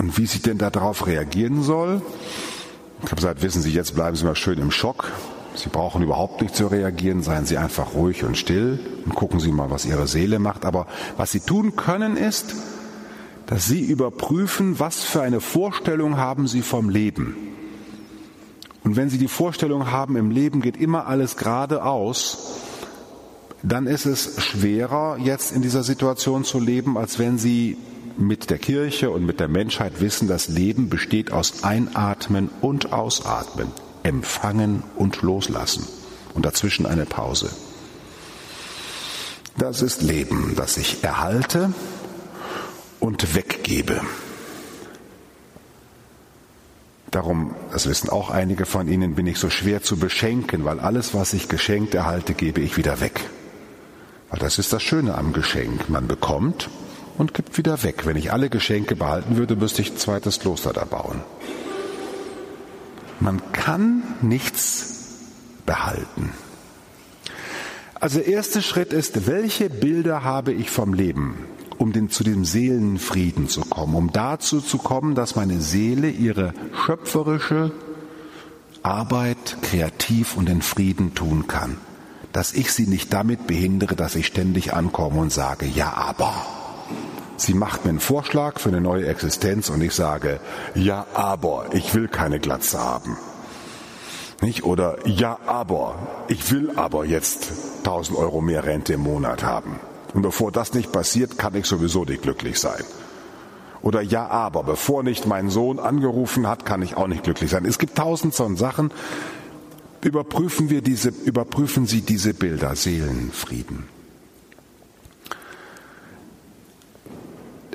und 0.00 0.16
wie 0.16 0.24
sie 0.24 0.38
denn 0.38 0.56
darauf 0.56 1.06
reagieren 1.06 1.62
soll. 1.62 2.00
Ich 3.00 3.04
habe 3.04 3.16
gesagt, 3.16 3.42
wissen 3.42 3.60
Sie, 3.60 3.70
jetzt 3.70 3.94
bleiben 3.94 4.16
Sie 4.16 4.24
mal 4.24 4.34
schön 4.34 4.58
im 4.58 4.70
Schock. 4.70 5.12
Sie 5.54 5.68
brauchen 5.68 6.02
überhaupt 6.02 6.40
nicht 6.40 6.56
zu 6.56 6.68
reagieren, 6.68 7.22
seien 7.22 7.44
Sie 7.44 7.58
einfach 7.58 7.92
ruhig 7.92 8.24
und 8.24 8.38
still 8.38 8.80
und 9.04 9.14
gucken 9.14 9.40
Sie 9.40 9.52
mal, 9.52 9.70
was 9.70 9.84
Ihre 9.84 10.06
Seele 10.06 10.38
macht. 10.38 10.64
Aber 10.64 10.86
was 11.18 11.32
Sie 11.32 11.40
tun 11.40 11.76
können, 11.76 12.16
ist, 12.16 12.54
dass 13.46 13.66
Sie 13.66 13.80
überprüfen, 13.80 14.78
was 14.78 15.02
für 15.02 15.20
eine 15.20 15.40
Vorstellung 15.40 16.16
haben 16.16 16.46
Sie 16.46 16.62
vom 16.62 16.88
Leben. 16.88 17.36
Und 18.82 18.96
wenn 18.96 19.10
Sie 19.10 19.18
die 19.18 19.28
Vorstellung 19.28 19.90
haben, 19.90 20.16
im 20.16 20.30
Leben 20.30 20.62
geht 20.62 20.78
immer 20.78 21.08
alles 21.08 21.36
geradeaus, 21.36 22.56
dann 23.62 23.86
ist 23.86 24.06
es 24.06 24.42
schwerer, 24.42 25.18
jetzt 25.18 25.54
in 25.54 25.60
dieser 25.60 25.82
Situation 25.82 26.44
zu 26.44 26.58
leben, 26.58 26.96
als 26.96 27.18
wenn 27.18 27.36
Sie 27.36 27.76
mit 28.20 28.50
der 28.50 28.58
Kirche 28.58 29.10
und 29.10 29.24
mit 29.24 29.40
der 29.40 29.48
Menschheit 29.48 30.00
wissen, 30.00 30.28
das 30.28 30.48
Leben 30.48 30.88
besteht 30.88 31.32
aus 31.32 31.64
Einatmen 31.64 32.50
und 32.60 32.92
Ausatmen, 32.92 33.68
Empfangen 34.02 34.82
und 34.96 35.22
Loslassen 35.22 35.86
und 36.34 36.44
dazwischen 36.44 36.86
eine 36.86 37.06
Pause. 37.06 37.50
Das 39.56 39.82
ist 39.82 40.02
Leben, 40.02 40.54
das 40.56 40.76
ich 40.76 41.02
erhalte 41.02 41.72
und 43.00 43.34
weggebe. 43.34 44.00
Darum, 47.10 47.56
das 47.72 47.88
wissen 47.88 48.08
auch 48.08 48.30
einige 48.30 48.66
von 48.66 48.86
Ihnen, 48.86 49.16
bin 49.16 49.26
ich 49.26 49.38
so 49.38 49.50
schwer 49.50 49.82
zu 49.82 49.96
beschenken, 49.96 50.64
weil 50.64 50.78
alles, 50.78 51.12
was 51.12 51.32
ich 51.32 51.48
geschenkt 51.48 51.94
erhalte, 51.94 52.34
gebe 52.34 52.60
ich 52.60 52.76
wieder 52.76 53.00
weg. 53.00 53.20
Weil 54.30 54.38
das 54.38 54.58
ist 54.58 54.72
das 54.72 54.82
Schöne 54.82 55.18
am 55.18 55.32
Geschenk. 55.32 55.88
Man 55.88 56.06
bekommt 56.06 56.70
und 57.20 57.34
gibt 57.34 57.58
wieder 57.58 57.82
weg. 57.82 58.06
Wenn 58.06 58.16
ich 58.16 58.32
alle 58.32 58.48
Geschenke 58.48 58.96
behalten 58.96 59.36
würde, 59.36 59.54
müsste 59.54 59.82
ich 59.82 59.92
ein 59.92 59.98
zweites 59.98 60.40
Kloster 60.40 60.72
da 60.72 60.86
bauen. 60.86 61.20
Man 63.20 63.42
kann 63.52 64.02
nichts 64.22 65.18
behalten. 65.66 66.32
Also 67.94 68.20
der 68.20 68.28
erste 68.28 68.62
Schritt 68.62 68.94
ist, 68.94 69.26
welche 69.26 69.68
Bilder 69.68 70.24
habe 70.24 70.54
ich 70.54 70.70
vom 70.70 70.94
Leben, 70.94 71.44
um 71.76 71.92
den, 71.92 72.08
zu 72.08 72.24
dem 72.24 72.46
Seelenfrieden 72.46 73.48
zu 73.48 73.60
kommen, 73.66 73.96
um 73.96 74.10
dazu 74.12 74.62
zu 74.62 74.78
kommen, 74.78 75.14
dass 75.14 75.36
meine 75.36 75.60
Seele 75.60 76.08
ihre 76.08 76.54
schöpferische 76.86 77.70
Arbeit 78.82 79.58
kreativ 79.60 80.38
und 80.38 80.48
in 80.48 80.62
Frieden 80.62 81.14
tun 81.14 81.46
kann. 81.46 81.76
Dass 82.32 82.54
ich 82.54 82.72
sie 82.72 82.86
nicht 82.86 83.12
damit 83.12 83.46
behindere, 83.46 83.94
dass 83.94 84.14
ich 84.14 84.26
ständig 84.26 84.72
ankomme 84.72 85.20
und 85.20 85.30
sage, 85.30 85.66
ja 85.66 85.92
aber. 85.92 86.59
Sie 87.40 87.54
macht 87.54 87.86
mir 87.86 87.88
einen 87.88 88.00
Vorschlag 88.00 88.60
für 88.60 88.68
eine 88.68 88.82
neue 88.82 89.06
Existenz 89.06 89.70
und 89.70 89.80
ich 89.80 89.94
sage, 89.94 90.40
ja, 90.74 91.06
aber 91.14 91.68
ich 91.72 91.94
will 91.94 92.06
keine 92.06 92.38
Glatze 92.38 92.78
haben. 92.78 93.16
Nicht? 94.42 94.64
Oder 94.64 94.98
ja, 95.06 95.38
aber 95.46 96.26
ich 96.28 96.52
will 96.52 96.72
aber 96.76 97.06
jetzt 97.06 97.50
1000 97.78 98.18
Euro 98.18 98.42
mehr 98.42 98.64
Rente 98.64 98.92
im 98.92 99.00
Monat 99.00 99.42
haben. 99.42 99.80
Und 100.12 100.20
bevor 100.20 100.52
das 100.52 100.74
nicht 100.74 100.92
passiert, 100.92 101.38
kann 101.38 101.54
ich 101.54 101.64
sowieso 101.64 102.04
nicht 102.04 102.20
glücklich 102.20 102.60
sein. 102.60 102.84
Oder 103.80 104.02
ja, 104.02 104.28
aber 104.28 104.62
bevor 104.62 105.02
nicht 105.02 105.26
mein 105.26 105.48
Sohn 105.48 105.78
angerufen 105.78 106.46
hat, 106.46 106.66
kann 106.66 106.82
ich 106.82 106.94
auch 106.98 107.06
nicht 107.06 107.22
glücklich 107.24 107.50
sein. 107.50 107.64
Es 107.64 107.78
gibt 107.78 107.96
tausend 107.96 108.34
so 108.34 108.54
Sachen. 108.54 108.92
Überprüfen 110.02 110.68
wir 110.68 110.82
diese, 110.82 111.08
überprüfen 111.08 111.86
Sie 111.86 112.02
diese 112.02 112.34
Bilder, 112.34 112.76
Seelenfrieden. 112.76 113.99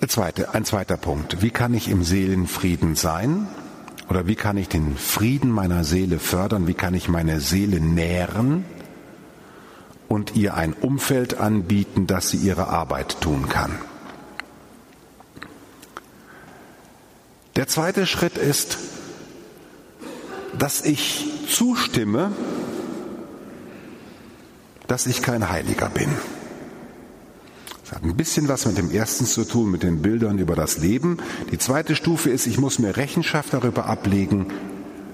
Zweite, 0.08 0.54
ein 0.54 0.65
zweiter 0.65 0.98
Punkt. 0.98 1.41
Wie 1.41 1.52
kann 1.52 1.74
ich 1.74 1.89
im 1.89 2.04
Seelenfrieden 2.04 2.96
sein? 2.96 3.48
Oder 4.10 4.28
wie 4.28 4.36
kann 4.36 4.58
ich 4.58 4.70
den 4.70 4.98
Frieden 4.98 5.50
meiner 5.50 5.84
Seele 5.84 6.20
fördern? 6.20 6.68
Wie 6.68 6.74
kann 6.74 6.94
ich 6.94 7.08
meine 7.08 7.39
Seele 7.39 7.80
nähren 7.80 8.65
und 10.08 10.36
ihr 10.36 10.56
ein 10.56 10.74
Umfeld 10.74 11.39
anbieten, 11.39 12.08
dass 12.08 12.30
sie 12.30 12.38
ihre 12.38 12.68
Arbeit 12.68 13.22
tun 13.22 13.50
kann? 13.50 13.72
Der 17.56 17.68
zweite 17.68 18.06
Schritt 18.06 18.38
ist, 18.38 18.78
dass 20.58 20.82
ich 20.82 21.26
zustimme, 21.50 22.32
dass 24.88 25.08
ich 25.08 25.22
kein 25.22 25.50
Heiliger 25.50 25.89
bin. 25.89 26.10
Das 27.86 27.98
hat 27.98 28.04
ein 28.04 28.17
bisschen 28.17 28.48
was 28.48 28.65
mit 28.65 28.80
dem 28.80 28.89
ersten 28.89 29.26
zu 29.26 29.45
tun, 29.45 29.69
mit 29.69 29.84
den 29.84 30.02
Bildern 30.02 30.39
über 30.39 30.56
das 30.56 30.80
Leben. 30.80 31.19
Die 31.52 31.60
zweite 31.60 31.95
Stufe 31.95 32.32
ist, 32.32 32.48
ich 32.48 32.58
muss 32.58 32.80
mir 32.80 32.98
Rechenschaft 32.98 33.54
darüber 33.54 33.86
ablegen, 33.86 34.48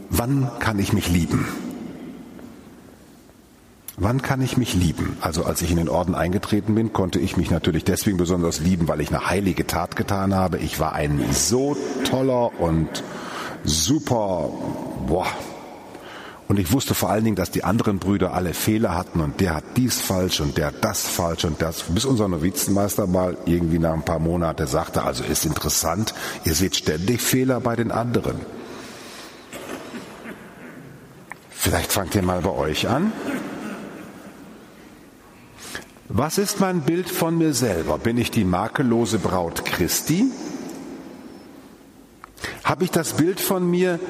wann 0.10 0.50
kann 0.60 0.80
ich 0.80 0.94
mich 0.94 1.10
lieben. 1.10 1.46
Wann 3.98 4.22
kann 4.22 4.42
ich 4.42 4.56
mich 4.56 4.74
lieben? 4.74 5.18
Also 5.20 5.44
als 5.44 5.62
ich 5.62 5.70
in 5.70 5.76
den 5.76 5.90
Orden 5.90 6.16
eingetreten 6.16 6.74
bin, 6.74 6.94
konnte 6.94 7.20
ich 7.20 7.36
mich 7.36 7.52
natürlich 7.52 7.84
deswegen 7.84 8.16
besonders 8.16 8.62
lieben, 8.62 8.88
weil 8.88 9.02
ich 9.02 9.10
eine 9.10 9.30
heilige 9.30 9.68
Tat 9.68 9.98
getan 9.98 10.34
habe. 10.34 10.58
Ich 10.58 10.80
war 10.80 10.94
ein 10.94 11.26
so 11.34 11.76
toller 12.06 12.58
und 12.58 13.04
super, 13.66 14.50
boah. 15.08 15.28
Und 16.52 16.60
ich 16.60 16.74
wusste 16.74 16.96
vor 16.96 17.10
allen 17.10 17.24
Dingen, 17.24 17.38
dass 17.38 17.50
die 17.50 17.64
anderen 17.64 18.00
Brüder 18.00 18.34
alle 18.34 18.54
Fehler 18.54 18.94
hatten 18.94 19.22
und 19.22 19.40
der 19.40 19.56
hat 19.56 19.64
dies 19.78 20.02
falsch 20.02 20.42
und 20.42 20.58
der 20.58 20.66
hat 20.66 20.84
das 20.84 21.08
falsch 21.08 21.46
und 21.46 21.62
das. 21.62 21.84
Bis 21.84 22.04
unser 22.04 22.28
Novizenmeister 22.28 23.08
mal 23.08 23.38
irgendwie 23.46 23.80
nach 23.80 23.94
ein 23.94 24.04
paar 24.04 24.20
Monaten 24.20 24.68
sagte, 24.68 25.04
also 25.04 25.24
ist 25.24 25.46
interessant, 25.46 26.14
ihr 26.44 26.54
seht 26.54 26.76
ständig 26.76 27.22
Fehler 27.22 27.62
bei 27.62 27.78
den 27.78 27.90
anderen. 27.90 28.36
Vielleicht 31.52 31.94
fangt 31.94 32.16
ihr 32.16 32.22
mal 32.22 32.42
bei 32.42 32.52
euch 32.52 32.90
an. 32.90 33.14
Was 36.10 36.38
ist 36.38 36.60
mein 36.60 36.82
Bild 36.82 37.10
von 37.10 37.38
mir 37.38 37.54
selber? 37.54 37.98
Bin 37.98 38.18
ich 38.18 38.30
die 38.30 38.44
makellose 38.44 39.20
Braut 39.20 39.64
Christi? 39.64 40.26
Habe 42.66 42.84
ich 42.84 42.92
das 42.92 43.14
Bild 43.14 43.40
von 43.40 43.72
mir 43.72 44.02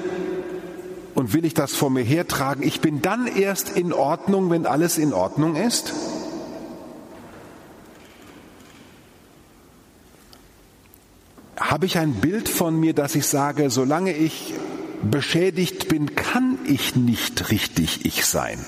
und 1.15 1.33
will 1.33 1.45
ich 1.45 1.53
das 1.53 1.73
vor 1.73 1.89
mir 1.89 2.03
hertragen? 2.03 2.63
Ich 2.63 2.81
bin 2.81 3.01
dann 3.01 3.27
erst 3.27 3.69
in 3.77 3.93
Ordnung, 3.93 4.49
wenn 4.49 4.65
alles 4.65 4.97
in 4.97 5.13
Ordnung 5.13 5.55
ist? 5.55 5.93
Habe 11.57 11.85
ich 11.85 11.97
ein 11.97 12.15
Bild 12.15 12.49
von 12.49 12.79
mir, 12.79 12.93
dass 12.93 13.15
ich 13.15 13.25
sage, 13.27 13.69
solange 13.69 14.13
ich 14.13 14.53
beschädigt 15.03 15.87
bin, 15.87 16.15
kann 16.15 16.59
ich 16.65 16.95
nicht 16.95 17.51
richtig 17.51 18.05
ich 18.05 18.25
sein? 18.25 18.59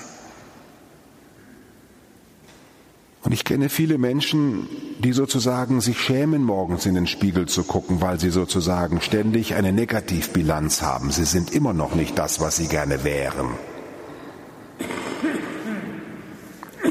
Und 3.24 3.32
ich 3.32 3.44
kenne 3.44 3.70
viele 3.70 3.96
Menschen, 3.96 4.68
die 4.98 5.14
sozusagen 5.14 5.80
sich 5.80 5.98
schämen, 5.98 6.44
morgens 6.44 6.84
in 6.84 6.94
den 6.94 7.06
Spiegel 7.06 7.46
zu 7.46 7.64
gucken, 7.64 8.02
weil 8.02 8.20
sie 8.20 8.28
sozusagen 8.28 9.00
ständig 9.00 9.54
eine 9.54 9.72
Negativbilanz 9.72 10.82
haben. 10.82 11.10
Sie 11.10 11.24
sind 11.24 11.50
immer 11.50 11.72
noch 11.72 11.94
nicht 11.94 12.18
das, 12.18 12.40
was 12.40 12.56
sie 12.56 12.68
gerne 12.68 13.02
wären. 13.02 13.48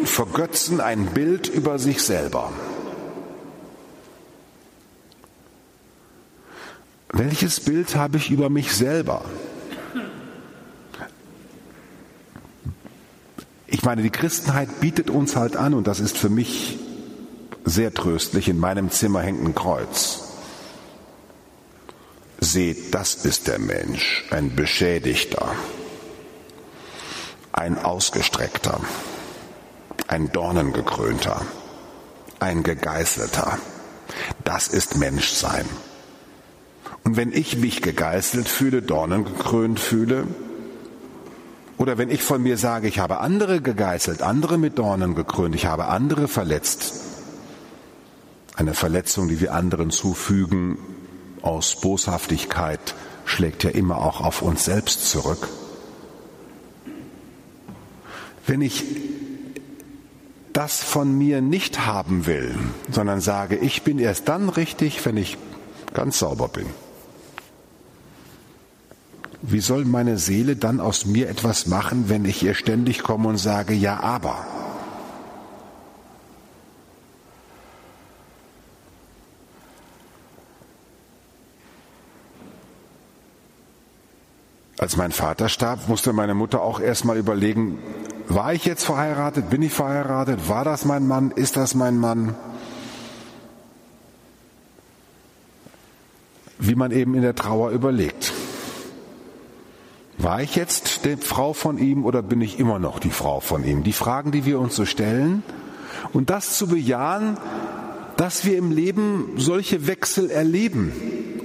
Vergötzen 0.05 0.81
ein 0.81 1.05
Bild 1.05 1.49
über 1.49 1.77
sich 1.77 2.01
selber. 2.01 2.51
Welches 7.09 7.59
Bild 7.59 7.95
habe 7.95 8.17
ich 8.17 8.31
über 8.31 8.49
mich 8.49 8.73
selber? 8.73 9.23
Ich 13.73 13.81
meine, 13.81 14.03
die 14.03 14.11
Christenheit 14.11 14.81
bietet 14.81 15.09
uns 15.09 15.35
halt 15.35 15.57
an, 15.57 15.73
und 15.73 15.87
das 15.87 15.99
ist 15.99 16.15
für 16.15 16.29
mich 16.29 16.77
sehr 17.65 17.91
tröstlich, 17.91 18.47
in 18.47 18.59
meinem 18.59 18.91
Zimmer 18.91 19.21
hängt 19.21 19.43
ein 19.43 19.55
Kreuz. 19.55 20.19
Seht, 22.39 22.93
das 22.93 23.25
ist 23.25 23.47
der 23.47 23.57
Mensch, 23.57 24.25
ein 24.29 24.55
Beschädigter, 24.55 25.55
ein 27.51 27.79
Ausgestreckter, 27.79 28.79
ein 30.07 30.31
Dornengekrönter, 30.31 31.41
ein 32.39 32.61
Gegeißelter. 32.61 33.57
Das 34.43 34.67
ist 34.67 34.97
Menschsein. 34.97 35.65
Und 37.03 37.17
wenn 37.17 37.31
ich 37.31 37.57
mich 37.57 37.81
gegeißelt 37.81 38.47
fühle, 38.47 38.83
dornengekrönt 38.83 39.79
fühle, 39.79 40.27
oder 41.77 41.97
wenn 41.97 42.09
ich 42.09 42.23
von 42.23 42.41
mir 42.41 42.57
sage, 42.57 42.87
ich 42.87 42.99
habe 42.99 43.19
andere 43.19 43.61
gegeißelt, 43.61 44.21
andere 44.21 44.57
mit 44.57 44.77
Dornen 44.77 45.15
gekrönt, 45.15 45.55
ich 45.55 45.65
habe 45.65 45.87
andere 45.87 46.27
verletzt. 46.27 46.93
Eine 48.55 48.73
Verletzung, 48.73 49.27
die 49.27 49.41
wir 49.41 49.53
anderen 49.53 49.89
zufügen 49.89 50.77
aus 51.41 51.79
Boshaftigkeit, 51.81 52.93
schlägt 53.25 53.63
ja 53.63 53.71
immer 53.71 53.97
auch 53.97 54.21
auf 54.21 54.41
uns 54.41 54.65
selbst 54.65 55.09
zurück. 55.09 55.47
Wenn 58.45 58.61
ich 58.61 58.83
das 60.51 60.83
von 60.83 61.17
mir 61.17 61.41
nicht 61.41 61.85
haben 61.85 62.27
will, 62.27 62.55
sondern 62.91 63.21
sage, 63.21 63.57
ich 63.57 63.81
bin 63.81 63.97
erst 63.97 64.29
dann 64.29 64.49
richtig, 64.49 65.03
wenn 65.05 65.17
ich 65.17 65.37
ganz 65.93 66.19
sauber 66.19 66.47
bin. 66.47 66.67
Wie 69.45 69.59
soll 69.59 69.83
meine 69.83 70.17
Seele 70.17 70.55
dann 70.55 70.79
aus 70.79 71.05
mir 71.05 71.27
etwas 71.27 71.67
machen, 71.67 72.07
wenn 72.07 72.23
ich 72.23 72.41
ihr 72.43 72.53
ständig 72.53 73.03
komme 73.03 73.27
und 73.27 73.37
sage, 73.37 73.73
ja, 73.73 73.99
aber? 73.99 74.47
Als 84.79 84.95
mein 84.95 85.11
Vater 85.11 85.49
starb, 85.49 85.89
musste 85.89 86.13
meine 86.13 86.33
Mutter 86.33 86.61
auch 86.61 86.79
erstmal 86.79 87.17
überlegen, 87.17 87.79
war 88.29 88.53
ich 88.53 88.63
jetzt 88.63 88.85
verheiratet? 88.85 89.49
Bin 89.49 89.61
ich 89.61 89.73
verheiratet? 89.73 90.47
War 90.47 90.63
das 90.63 90.85
mein 90.85 91.05
Mann? 91.05 91.31
Ist 91.31 91.57
das 91.57 91.75
mein 91.75 91.97
Mann? 91.97 92.33
Wie 96.59 96.75
man 96.75 96.91
eben 96.91 97.13
in 97.15 97.23
der 97.23 97.35
Trauer 97.35 97.71
überlegt. 97.71 98.32
War 100.23 100.41
ich 100.41 100.55
jetzt 100.55 101.03
die 101.03 101.17
Frau 101.17 101.51
von 101.51 101.77
ihm 101.77 102.05
oder 102.05 102.21
bin 102.21 102.39
ich 102.39 102.57
immer 102.57 102.79
noch 102.79 102.99
die 102.99 103.09
Frau 103.09 103.41
von 103.41 103.65
ihm? 103.65 103.83
Die 103.83 103.91
Fragen, 103.91 104.31
die 104.31 104.45
wir 104.45 104.57
uns 104.57 104.73
so 104.73 104.85
stellen. 104.85 105.43
Und 106.13 106.29
das 106.29 106.57
zu 106.57 106.67
bejahen, 106.67 107.37
dass 108.15 108.45
wir 108.45 108.57
im 108.57 108.71
Leben 108.71 109.33
solche 109.35 109.85
Wechsel 109.85 110.31
erleben 110.31 110.93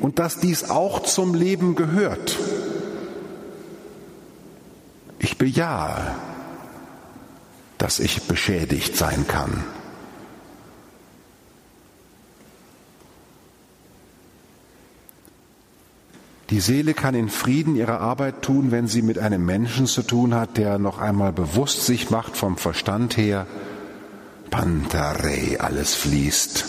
und 0.00 0.20
dass 0.20 0.38
dies 0.38 0.70
auch 0.70 1.02
zum 1.02 1.34
Leben 1.34 1.74
gehört. 1.74 2.38
Ich 5.18 5.38
bejahe, 5.38 6.14
dass 7.78 7.98
ich 7.98 8.28
beschädigt 8.28 8.96
sein 8.96 9.26
kann. 9.26 9.64
Die 16.50 16.60
Seele 16.60 16.94
kann 16.94 17.14
in 17.14 17.28
Frieden 17.28 17.76
ihre 17.76 18.00
Arbeit 18.00 18.40
tun, 18.40 18.70
wenn 18.70 18.88
sie 18.88 19.02
mit 19.02 19.18
einem 19.18 19.44
Menschen 19.44 19.86
zu 19.86 20.02
tun 20.02 20.34
hat, 20.34 20.56
der 20.56 20.78
noch 20.78 20.98
einmal 20.98 21.32
bewusst 21.32 21.84
sich 21.84 22.08
macht 22.08 22.36
vom 22.36 22.56
Verstand 22.56 23.18
her, 23.18 23.46
Pantarei, 24.50 25.60
alles 25.60 25.94
fließt. 25.94 26.64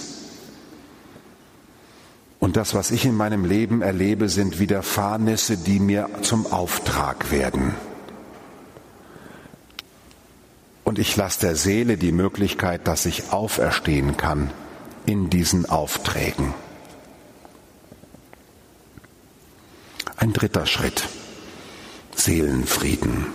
Und 2.39 2.57
das, 2.57 2.73
was 2.73 2.91
ich 2.91 3.05
in 3.05 3.15
meinem 3.15 3.45
Leben 3.45 3.81
erlebe, 3.81 4.27
sind 4.27 4.59
Widerfahrnisse, 4.59 5.55
die 5.55 5.79
mir 5.79 6.09
zum 6.21 6.45
Auftrag 6.47 7.31
werden. 7.31 7.73
Und 10.83 10.99
ich 10.99 11.15
lasse 11.15 11.41
der 11.41 11.55
Seele 11.55 11.97
die 11.97 12.11
Möglichkeit, 12.11 12.87
dass 12.87 13.05
ich 13.05 13.31
auferstehen 13.31 14.17
kann 14.17 14.51
in 15.05 15.29
diesen 15.29 15.69
Aufträgen. 15.69 16.53
Ein 20.19 20.33
dritter 20.33 20.65
Schritt. 20.65 21.07
Seelenfrieden. 22.13 23.27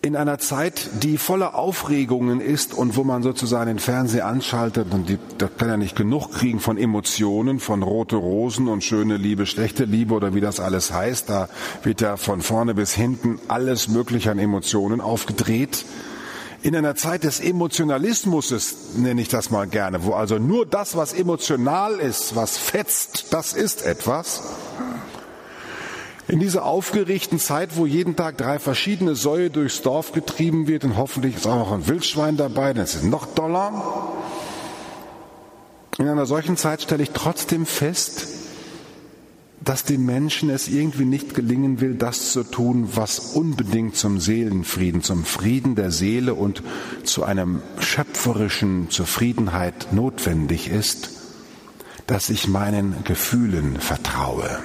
In 0.00 0.14
einer 0.14 0.38
Zeit, 0.38 0.88
die 1.02 1.18
voller 1.18 1.56
Aufregungen 1.56 2.40
ist 2.40 2.72
und 2.72 2.94
wo 2.94 3.02
man 3.02 3.24
sozusagen 3.24 3.66
den 3.66 3.80
Fernseher 3.80 4.28
anschaltet 4.28 4.92
und 4.92 5.08
die, 5.08 5.18
da 5.38 5.48
kann 5.48 5.68
er 5.70 5.76
nicht 5.76 5.96
genug 5.96 6.30
kriegen 6.30 6.60
von 6.60 6.78
Emotionen, 6.78 7.58
von 7.58 7.82
rote 7.82 8.14
Rosen 8.14 8.68
und 8.68 8.84
schöne 8.84 9.16
Liebe, 9.16 9.44
schlechte 9.44 9.86
Liebe 9.86 10.14
oder 10.14 10.36
wie 10.36 10.40
das 10.40 10.60
alles 10.60 10.92
heißt. 10.92 11.28
Da 11.28 11.48
wird 11.82 12.00
ja 12.00 12.16
von 12.16 12.42
vorne 12.42 12.74
bis 12.74 12.94
hinten 12.94 13.40
alles 13.48 13.88
Mögliche 13.88 14.30
an 14.30 14.38
Emotionen 14.38 15.00
aufgedreht 15.00 15.84
in 16.62 16.74
einer 16.74 16.96
Zeit 16.96 17.24
des 17.24 17.40
Emotionalismus, 17.40 18.74
nenne 18.96 19.20
ich 19.20 19.28
das 19.28 19.50
mal 19.50 19.66
gerne, 19.66 20.04
wo 20.04 20.14
also 20.14 20.38
nur 20.38 20.66
das, 20.66 20.96
was 20.96 21.12
emotional 21.12 21.94
ist, 21.94 22.34
was 22.34 22.58
fetzt, 22.58 23.32
das 23.32 23.52
ist 23.52 23.82
etwas. 23.82 24.42
In 26.26 26.40
dieser 26.40 26.66
aufgeregten 26.66 27.38
Zeit, 27.38 27.76
wo 27.76 27.86
jeden 27.86 28.16
Tag 28.16 28.36
drei 28.36 28.58
verschiedene 28.58 29.14
Säue 29.14 29.50
durchs 29.50 29.80
Dorf 29.80 30.12
getrieben 30.12 30.66
wird 30.66 30.84
und 30.84 30.96
hoffentlich 30.96 31.36
ist 31.36 31.46
auch 31.46 31.56
noch 31.56 31.72
ein 31.72 31.86
Wildschwein 31.86 32.36
dabei, 32.36 32.74
dann 32.74 32.84
ist 32.84 32.96
es 32.96 33.02
noch 33.02 33.26
doller. 33.26 34.12
In 35.98 36.06
einer 36.06 36.26
solchen 36.26 36.56
Zeit 36.56 36.82
stelle 36.82 37.02
ich 37.02 37.10
trotzdem 37.10 37.66
fest, 37.66 38.26
dass 39.68 39.84
dem 39.84 40.06
Menschen 40.06 40.48
es 40.48 40.66
irgendwie 40.66 41.04
nicht 41.04 41.34
gelingen 41.34 41.82
will, 41.82 41.94
das 41.94 42.32
zu 42.32 42.42
tun, 42.42 42.88
was 42.94 43.18
unbedingt 43.18 43.96
zum 43.96 44.18
Seelenfrieden, 44.18 45.02
zum 45.02 45.26
Frieden 45.26 45.74
der 45.74 45.90
Seele 45.90 46.32
und 46.32 46.62
zu 47.04 47.22
einem 47.22 47.60
schöpferischen 47.78 48.88
Zufriedenheit 48.88 49.92
notwendig 49.92 50.70
ist, 50.70 51.10
dass 52.06 52.30
ich 52.30 52.48
meinen 52.48 53.04
Gefühlen 53.04 53.78
vertraue. 53.78 54.58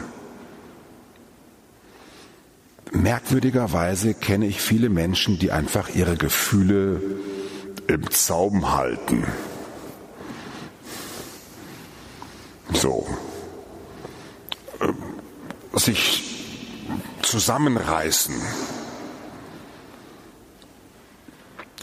Merkwürdigerweise 2.94 4.14
kenne 4.14 4.46
ich 4.46 4.62
viele 4.62 4.88
Menschen, 4.88 5.38
die 5.38 5.52
einfach 5.52 5.94
ihre 5.94 6.16
Gefühle 6.16 7.02
im 7.88 8.10
Zaum 8.10 8.74
halten. 8.74 9.26
So. 12.72 13.06
Sich 15.74 16.24
zusammenreißen. 17.22 18.36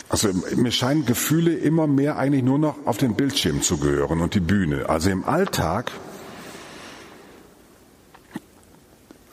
Also 0.08 0.28
mir 0.56 0.72
scheinen 0.72 1.06
Gefühle 1.06 1.54
immer 1.54 1.86
mehr 1.86 2.18
eigentlich 2.18 2.42
nur 2.42 2.58
noch 2.58 2.76
auf 2.84 2.98
den 2.98 3.14
Bildschirm 3.14 3.62
zu 3.62 3.78
gehören 3.78 4.20
und 4.20 4.34
die 4.34 4.40
Bühne. 4.40 4.88
Also 4.88 5.10
im 5.10 5.24
Alltag 5.24 5.92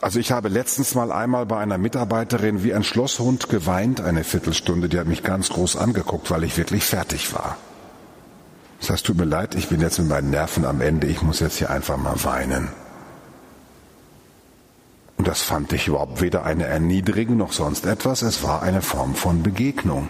Also 0.00 0.20
ich 0.20 0.30
habe 0.30 0.48
letztens 0.48 0.94
mal 0.94 1.10
einmal 1.10 1.44
bei 1.44 1.58
einer 1.58 1.76
Mitarbeiterin 1.76 2.62
wie 2.62 2.72
ein 2.72 2.84
Schlosshund 2.84 3.48
geweint, 3.48 4.00
eine 4.00 4.22
Viertelstunde, 4.22 4.88
die 4.88 4.98
hat 4.98 5.08
mich 5.08 5.24
ganz 5.24 5.48
groß 5.48 5.76
angeguckt, 5.76 6.30
weil 6.30 6.44
ich 6.44 6.56
wirklich 6.56 6.84
fertig 6.84 7.34
war. 7.34 7.56
Das 8.78 8.90
heißt, 8.90 9.04
tut 9.04 9.16
mir 9.16 9.24
leid, 9.24 9.56
ich 9.56 9.68
bin 9.68 9.80
jetzt 9.80 9.98
mit 9.98 10.08
meinen 10.08 10.30
Nerven 10.30 10.64
am 10.64 10.80
Ende, 10.80 11.08
ich 11.08 11.22
muss 11.22 11.40
jetzt 11.40 11.58
hier 11.58 11.70
einfach 11.70 11.96
mal 11.96 12.14
weinen. 12.22 12.68
Und 15.18 15.28
das 15.28 15.42
fand 15.42 15.72
ich 15.72 15.88
überhaupt 15.88 16.20
weder 16.20 16.44
eine 16.44 16.64
Erniedrigung 16.64 17.36
noch 17.36 17.52
sonst 17.52 17.86
etwas, 17.86 18.22
es 18.22 18.42
war 18.42 18.62
eine 18.62 18.82
Form 18.82 19.14
von 19.14 19.42
Begegnung. 19.42 20.08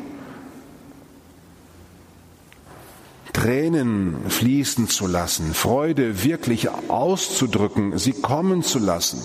Tränen 3.33 4.29
fließen 4.29 4.89
zu 4.89 5.07
lassen, 5.07 5.55
Freude 5.55 6.25
wirklich 6.25 6.69
auszudrücken, 6.89 7.99
sie 7.99 8.13
kommen 8.13 8.63
zu 8.63 8.79
lassen. 8.79 9.21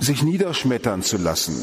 sich 0.00 0.22
niederschmettern 0.22 1.02
zu 1.02 1.18
lassen, 1.18 1.54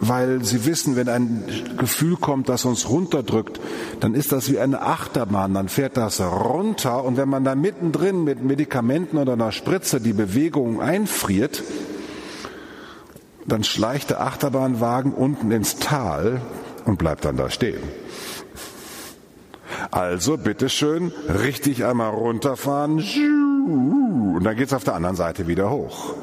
weil 0.00 0.44
sie 0.44 0.64
wissen, 0.64 0.96
wenn 0.96 1.08
ein 1.08 1.44
Gefühl 1.76 2.16
kommt, 2.16 2.48
das 2.48 2.64
uns 2.64 2.88
runterdrückt, 2.88 3.60
dann 4.00 4.14
ist 4.14 4.32
das 4.32 4.50
wie 4.50 4.58
eine 4.58 4.82
Achterbahn, 4.82 5.54
dann 5.54 5.68
fährt 5.68 5.96
das 5.96 6.20
runter 6.20 7.04
und 7.04 7.16
wenn 7.16 7.28
man 7.28 7.44
da 7.44 7.54
mittendrin 7.54 8.24
mit 8.24 8.42
Medikamenten 8.42 9.18
oder 9.18 9.32
einer 9.32 9.52
Spritze 9.52 10.00
die 10.00 10.12
Bewegung 10.12 10.80
einfriert, 10.80 11.62
dann 13.46 13.64
schleicht 13.64 14.10
der 14.10 14.20
Achterbahnwagen 14.20 15.12
unten 15.12 15.50
ins 15.50 15.76
Tal 15.76 16.42
und 16.84 16.98
bleibt 16.98 17.24
dann 17.24 17.36
da 17.36 17.50
stehen. 17.50 17.82
Also 19.90 20.36
bitteschön, 20.36 21.12
richtig 21.42 21.84
einmal 21.84 22.10
runterfahren 22.10 22.98
und 24.36 24.44
dann 24.44 24.56
geht's 24.56 24.72
auf 24.72 24.84
der 24.84 24.94
anderen 24.94 25.16
Seite 25.16 25.46
wieder 25.46 25.70
hoch. 25.70 26.14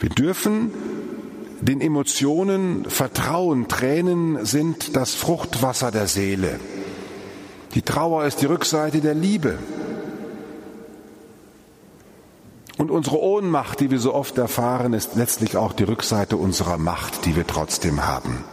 Wir 0.00 0.08
dürfen 0.10 0.70
den 1.64 1.80
Emotionen 1.80 2.84
vertrauen. 2.88 3.68
Tränen 3.68 4.44
sind 4.44 4.96
das 4.96 5.14
Fruchtwasser 5.14 5.90
der 5.90 6.06
Seele. 6.06 6.60
Die 7.74 7.82
Trauer 7.82 8.26
ist 8.26 8.42
die 8.42 8.46
Rückseite 8.46 9.00
der 9.00 9.14
Liebe. 9.14 9.58
Und 12.76 12.90
unsere 12.90 13.20
Ohnmacht, 13.20 13.80
die 13.80 13.90
wir 13.90 13.98
so 13.98 14.12
oft 14.12 14.36
erfahren, 14.36 14.92
ist 14.92 15.16
letztlich 15.16 15.56
auch 15.56 15.72
die 15.72 15.84
Rückseite 15.84 16.36
unserer 16.36 16.76
Macht, 16.76 17.24
die 17.24 17.34
wir 17.34 17.46
trotzdem 17.46 18.06
haben. 18.06 18.44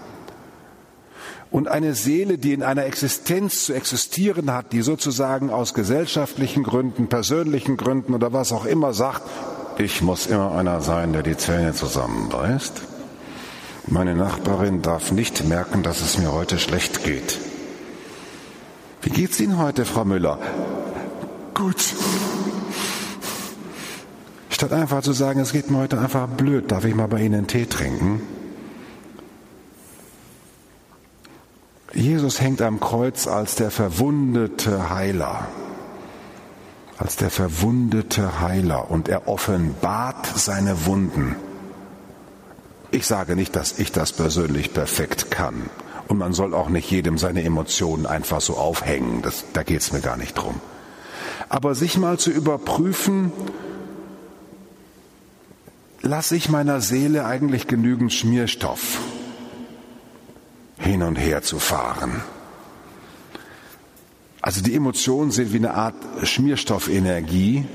Und 1.49 1.67
eine 1.67 1.95
Seele, 1.95 2.37
die 2.37 2.53
in 2.53 2.63
einer 2.63 2.85
Existenz 2.85 3.65
zu 3.65 3.73
existieren 3.73 4.53
hat, 4.53 4.71
die 4.71 4.83
sozusagen 4.83 5.49
aus 5.49 5.73
gesellschaftlichen 5.73 6.63
Gründen, 6.63 7.09
persönlichen 7.09 7.75
Gründen 7.75 8.13
oder 8.13 8.31
was 8.31 8.53
auch 8.53 8.63
immer 8.63 8.93
sagt, 8.93 9.23
ich 9.77 10.01
muss 10.01 10.27
immer 10.27 10.53
einer 10.53 10.79
sein, 10.79 11.11
der 11.11 11.23
die 11.23 11.35
Zähne 11.35 11.73
zusammenbeißt. 11.73 12.81
Meine 13.87 14.15
Nachbarin 14.15 14.81
darf 14.81 15.11
nicht 15.11 15.43
merken, 15.45 15.83
dass 15.83 16.01
es 16.01 16.17
mir 16.17 16.31
heute 16.31 16.59
schlecht 16.59 17.03
geht. 17.03 17.39
Wie 19.01 19.09
geht's 19.09 19.39
Ihnen 19.39 19.57
heute, 19.57 19.85
Frau 19.85 20.05
Müller? 20.05 20.37
Gut. 21.53 21.93
Statt 24.49 24.73
einfach 24.73 25.01
zu 25.01 25.13
sagen, 25.13 25.39
es 25.39 25.51
geht 25.51 25.71
mir 25.71 25.79
heute 25.79 25.99
einfach 25.99 26.27
blöd, 26.27 26.71
darf 26.71 26.85
ich 26.85 26.93
mal 26.93 27.07
bei 27.07 27.21
Ihnen 27.21 27.35
einen 27.35 27.47
Tee 27.47 27.65
trinken? 27.65 28.21
Jesus 31.93 32.39
hängt 32.39 32.61
am 32.61 32.79
Kreuz 32.79 33.27
als 33.27 33.55
der 33.55 33.71
verwundete 33.71 34.89
Heiler 34.89 35.47
als 37.01 37.15
der 37.15 37.31
verwundete 37.31 38.41
Heiler 38.41 38.91
und 38.91 39.09
er 39.09 39.27
offenbart 39.27 40.27
seine 40.35 40.85
Wunden. 40.85 41.35
Ich 42.91 43.07
sage 43.07 43.37
nicht, 43.37 43.55
dass 43.55 43.79
ich 43.79 43.93
das 43.93 44.11
persönlich 44.11 44.73
perfekt 44.73 45.31
kann. 45.31 45.69
Und 46.09 46.17
man 46.17 46.33
soll 46.33 46.53
auch 46.53 46.67
nicht 46.67 46.91
jedem 46.91 47.17
seine 47.17 47.41
Emotionen 47.43 48.05
einfach 48.05 48.41
so 48.41 48.57
aufhängen. 48.57 49.21
Das, 49.21 49.45
da 49.53 49.63
geht 49.63 49.79
es 49.79 49.93
mir 49.93 50.01
gar 50.01 50.17
nicht 50.17 50.33
drum. 50.33 50.59
Aber 51.47 51.73
sich 51.73 51.97
mal 51.97 52.19
zu 52.19 52.31
überprüfen, 52.31 53.31
lasse 56.01 56.35
ich 56.35 56.49
meiner 56.49 56.81
Seele 56.81 57.25
eigentlich 57.25 57.67
genügend 57.67 58.11
Schmierstoff 58.11 58.99
hin 60.77 61.01
und 61.03 61.15
her 61.15 61.43
zu 61.43 61.59
fahren. 61.59 62.21
Also 64.41 64.61
die 64.61 64.75
Emotionen 64.75 65.31
sind 65.31 65.53
wie 65.53 65.57
eine 65.57 65.75
Art 65.75 65.95
Schmierstoffenergie, 66.23 67.65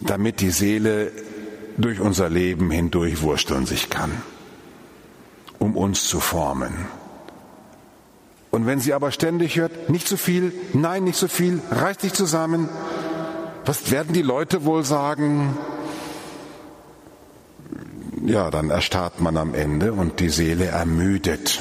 damit 0.00 0.40
die 0.40 0.50
Seele 0.50 1.12
durch 1.78 2.00
unser 2.00 2.28
Leben 2.28 2.70
hindurch 2.70 3.22
wursteln 3.22 3.64
sich 3.64 3.88
kann, 3.88 4.10
um 5.58 5.76
uns 5.76 6.06
zu 6.06 6.20
formen. 6.20 6.74
Und 8.50 8.66
wenn 8.66 8.80
sie 8.80 8.92
aber 8.92 9.12
ständig 9.12 9.56
hört, 9.56 9.88
nicht 9.88 10.08
zu 10.08 10.16
so 10.16 10.22
viel, 10.22 10.52
nein, 10.72 11.04
nicht 11.04 11.18
so 11.18 11.28
viel, 11.28 11.60
reiß 11.70 11.98
dich 11.98 12.12
zusammen, 12.12 12.68
was 13.64 13.90
werden 13.90 14.12
die 14.12 14.22
Leute 14.22 14.64
wohl 14.64 14.84
sagen? 14.84 15.56
Ja, 18.24 18.50
dann 18.50 18.70
erstarrt 18.70 19.20
man 19.20 19.36
am 19.36 19.54
Ende 19.54 19.92
und 19.92 20.20
die 20.20 20.30
Seele 20.30 20.66
ermüdet. 20.66 21.60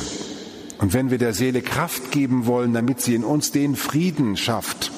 Und 0.80 0.93
wenn 0.93 1.12
wir 1.12 1.17
der 1.17 1.34
Seele 1.34 1.62
Kraft 1.62 2.12
geben 2.12 2.45
wollen, 2.45 2.73
damit 2.73 3.01
sie 3.01 3.15
in 3.15 3.23
uns 3.23 3.51
den 3.51 3.75
Frieden 3.75 4.38
schafft, 4.38 4.91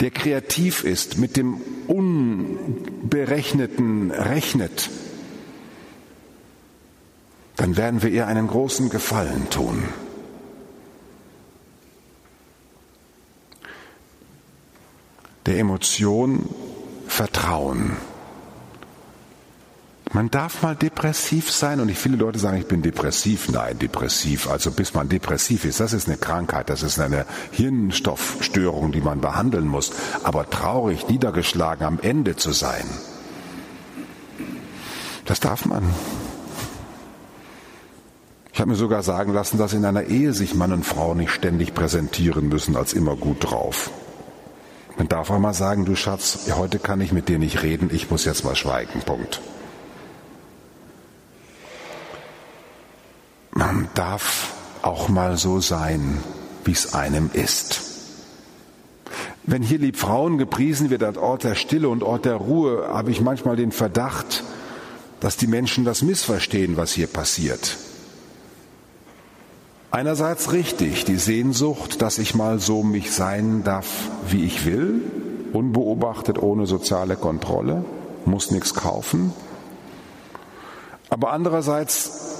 der 0.00 0.10
kreativ 0.10 0.82
ist, 0.84 1.18
mit 1.18 1.36
dem 1.36 1.60
Unberechneten 1.86 4.10
rechnet, 4.10 4.90
dann 7.56 7.76
werden 7.76 8.02
wir 8.02 8.10
ihr 8.10 8.26
einen 8.26 8.48
großen 8.48 8.90
Gefallen 8.90 9.48
tun. 9.50 9.84
Der 15.46 15.58
Emotion 15.58 16.48
Vertrauen. 17.06 17.96
Man 20.12 20.30
darf 20.30 20.62
mal 20.62 20.76
depressiv 20.76 21.50
sein 21.50 21.80
und 21.80 21.90
viele 21.90 22.16
Leute 22.16 22.38
sagen, 22.38 22.58
ich 22.58 22.68
bin 22.68 22.80
depressiv. 22.80 23.48
Nein, 23.48 23.78
depressiv. 23.78 24.48
Also 24.48 24.70
bis 24.70 24.94
man 24.94 25.08
depressiv 25.08 25.64
ist, 25.64 25.80
das 25.80 25.92
ist 25.92 26.06
eine 26.06 26.16
Krankheit, 26.16 26.70
das 26.70 26.82
ist 26.82 27.00
eine 27.00 27.26
Hirnstoffstörung, 27.50 28.92
die 28.92 29.00
man 29.00 29.20
behandeln 29.20 29.66
muss. 29.66 29.90
Aber 30.22 30.48
traurig, 30.48 31.08
niedergeschlagen 31.08 31.84
am 31.84 31.98
Ende 32.00 32.36
zu 32.36 32.52
sein, 32.52 32.84
das 35.24 35.40
darf 35.40 35.66
man. 35.66 35.82
Ich 38.52 38.60
habe 38.60 38.70
mir 38.70 38.76
sogar 38.76 39.02
sagen 39.02 39.34
lassen, 39.34 39.58
dass 39.58 39.74
in 39.74 39.84
einer 39.84 40.04
Ehe 40.04 40.32
sich 40.32 40.54
Mann 40.54 40.72
und 40.72 40.86
Frau 40.86 41.14
nicht 41.14 41.30
ständig 41.30 41.74
präsentieren 41.74 42.48
müssen 42.48 42.76
als 42.76 42.94
immer 42.94 43.16
gut 43.16 43.38
drauf. 43.40 43.90
Man 44.96 45.08
darf 45.08 45.30
auch 45.30 45.38
mal 45.38 45.52
sagen, 45.52 45.84
du 45.84 45.94
Schatz, 45.94 46.48
heute 46.56 46.78
kann 46.78 47.02
ich 47.02 47.12
mit 47.12 47.28
dir 47.28 47.38
nicht 47.38 47.62
reden, 47.62 47.90
ich 47.92 48.10
muss 48.10 48.24
jetzt 48.24 48.44
mal 48.44 48.56
schweigen. 48.56 49.00
Punkt. 49.04 49.42
Darf 53.96 54.54
auch 54.82 55.08
mal 55.08 55.36
so 55.36 55.60
sein, 55.60 56.18
wie 56.64 56.72
es 56.72 56.94
einem 56.94 57.30
ist. 57.32 57.82
Wenn 59.44 59.62
hier 59.62 59.78
lieb 59.78 59.96
Frauen 59.96 60.38
gepriesen 60.38 60.90
wird 60.90 61.02
als 61.02 61.18
Ort 61.18 61.44
der 61.44 61.54
Stille 61.54 61.88
und 61.88 62.02
Ort 62.02 62.24
der 62.24 62.34
Ruhe, 62.34 62.88
habe 62.88 63.10
ich 63.10 63.20
manchmal 63.20 63.56
den 63.56 63.72
Verdacht, 63.72 64.44
dass 65.20 65.36
die 65.36 65.46
Menschen 65.46 65.84
das 65.84 66.02
missverstehen, 66.02 66.76
was 66.76 66.92
hier 66.92 67.06
passiert. 67.06 67.76
Einerseits 69.92 70.52
richtig, 70.52 71.04
die 71.04 71.16
Sehnsucht, 71.16 72.02
dass 72.02 72.18
ich 72.18 72.34
mal 72.34 72.58
so 72.58 72.82
mich 72.82 73.12
sein 73.12 73.62
darf, 73.62 73.86
wie 74.28 74.44
ich 74.44 74.66
will, 74.66 75.00
unbeobachtet, 75.52 76.42
ohne 76.42 76.66
soziale 76.66 77.16
Kontrolle, 77.16 77.84
muss 78.24 78.50
nichts 78.50 78.74
kaufen. 78.74 79.32
Aber 81.08 81.32
andererseits 81.32 82.35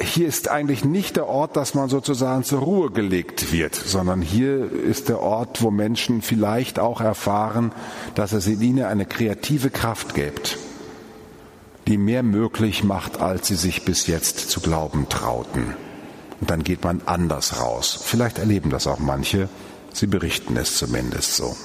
hier 0.00 0.26
ist 0.26 0.50
eigentlich 0.50 0.84
nicht 0.84 1.16
der 1.16 1.26
Ort, 1.26 1.56
dass 1.56 1.74
man 1.74 1.88
sozusagen 1.88 2.44
zur 2.44 2.60
Ruhe 2.60 2.90
gelegt 2.90 3.52
wird, 3.52 3.74
sondern 3.74 4.22
hier 4.22 4.70
ist 4.70 5.08
der 5.08 5.20
Ort, 5.20 5.62
wo 5.62 5.70
Menschen 5.70 6.22
vielleicht 6.22 6.78
auch 6.78 7.00
erfahren, 7.00 7.72
dass 8.14 8.32
es 8.32 8.46
in 8.46 8.60
ihnen 8.60 8.84
eine 8.84 9.06
kreative 9.06 9.70
Kraft 9.70 10.14
gibt, 10.14 10.58
die 11.86 11.98
mehr 11.98 12.22
möglich 12.22 12.82
macht, 12.82 13.20
als 13.20 13.48
sie 13.48 13.56
sich 13.56 13.84
bis 13.84 14.06
jetzt 14.06 14.50
zu 14.50 14.60
glauben 14.60 15.08
trauten. 15.08 15.76
Und 16.40 16.50
dann 16.50 16.64
geht 16.64 16.82
man 16.82 17.02
anders 17.06 17.60
raus. 17.60 17.98
Vielleicht 18.04 18.38
erleben 18.38 18.70
das 18.70 18.86
auch 18.86 18.98
manche, 18.98 19.48
sie 19.92 20.06
berichten 20.06 20.56
es 20.56 20.76
zumindest 20.76 21.36
so. 21.36 21.56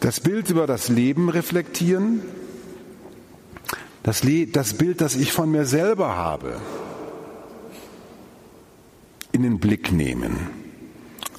Das 0.00 0.20
Bild 0.20 0.50
über 0.50 0.66
das 0.66 0.88
Leben 0.88 1.28
reflektieren, 1.28 2.22
das, 4.08 4.22
das 4.52 4.72
Bild, 4.72 5.02
das 5.02 5.16
ich 5.16 5.32
von 5.32 5.50
mir 5.50 5.66
selber 5.66 6.16
habe, 6.16 6.58
in 9.32 9.42
den 9.42 9.58
Blick 9.58 9.92
nehmen. 9.92 10.48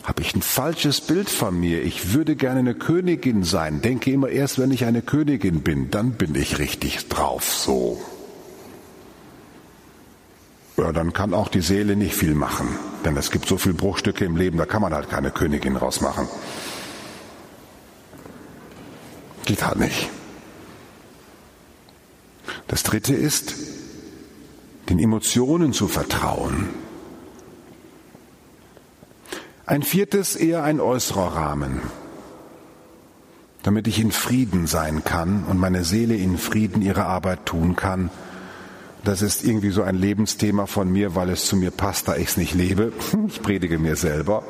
Habe 0.03 0.21
ich 0.21 0.35
ein 0.35 0.43
falsches 0.43 1.01
Bild 1.01 1.29
von 1.29 1.59
mir? 1.59 1.81
Ich 1.81 2.13
würde 2.13 2.35
gerne 2.35 2.59
eine 2.59 2.75
Königin 2.75 3.43
sein. 3.43 3.81
Denke 3.81 4.11
immer 4.11 4.29
erst, 4.29 4.59
wenn 4.59 4.69
ich 4.69 4.85
eine 4.85 5.01
Königin 5.01 5.61
bin, 5.61 5.89
dann 5.89 6.11
bin 6.11 6.35
ich 6.35 6.59
richtig 6.59 7.07
drauf 7.07 7.51
so. 7.51 7.99
Ja, 10.77 10.91
dann 10.91 11.11
kann 11.11 11.33
auch 11.33 11.47
die 11.47 11.61
Seele 11.61 11.95
nicht 11.95 12.13
viel 12.13 12.35
machen. 12.35 12.67
Denn 13.03 13.17
es 13.17 13.31
gibt 13.31 13.47
so 13.47 13.57
viele 13.57 13.75
Bruchstücke 13.75 14.25
im 14.25 14.37
Leben, 14.37 14.59
da 14.59 14.67
kann 14.67 14.83
man 14.83 14.93
halt 14.93 15.09
keine 15.09 15.31
Königin 15.31 15.75
rausmachen. 15.75 16.27
Geht 19.45 19.65
halt 19.65 19.79
nicht. 19.79 20.09
Das 22.69 22.83
dritte 22.83 23.15
ist, 23.15 23.55
den 24.89 24.99
Emotionen 24.99 25.73
zu 25.73 25.87
vertrauen. 25.87 26.69
Ein 29.65 29.81
viertes 29.81 30.35
eher 30.35 30.63
ein 30.63 30.79
äußerer 30.79 31.35
Rahmen, 31.35 31.81
damit 33.63 33.87
ich 33.87 33.99
in 33.99 34.11
Frieden 34.11 34.67
sein 34.67 35.03
kann 35.03 35.45
und 35.45 35.57
meine 35.57 35.83
Seele 35.83 36.15
in 36.15 36.37
Frieden 36.37 36.83
ihre 36.83 37.05
Arbeit 37.05 37.47
tun 37.47 37.75
kann. 37.75 38.11
Das 39.03 39.23
ist 39.23 39.43
irgendwie 39.43 39.71
so 39.71 39.81
ein 39.81 39.95
Lebensthema 39.95 40.67
von 40.67 40.91
mir, 40.91 41.15
weil 41.15 41.29
es 41.29 41.47
zu 41.47 41.55
mir 41.55 41.71
passt, 41.71 42.07
da 42.07 42.17
ich 42.17 42.29
es 42.29 42.37
nicht 42.37 42.53
lebe. 42.53 42.93
Ich 43.27 43.41
predige 43.41 43.79
mir 43.79 43.95
selber. 43.95 44.43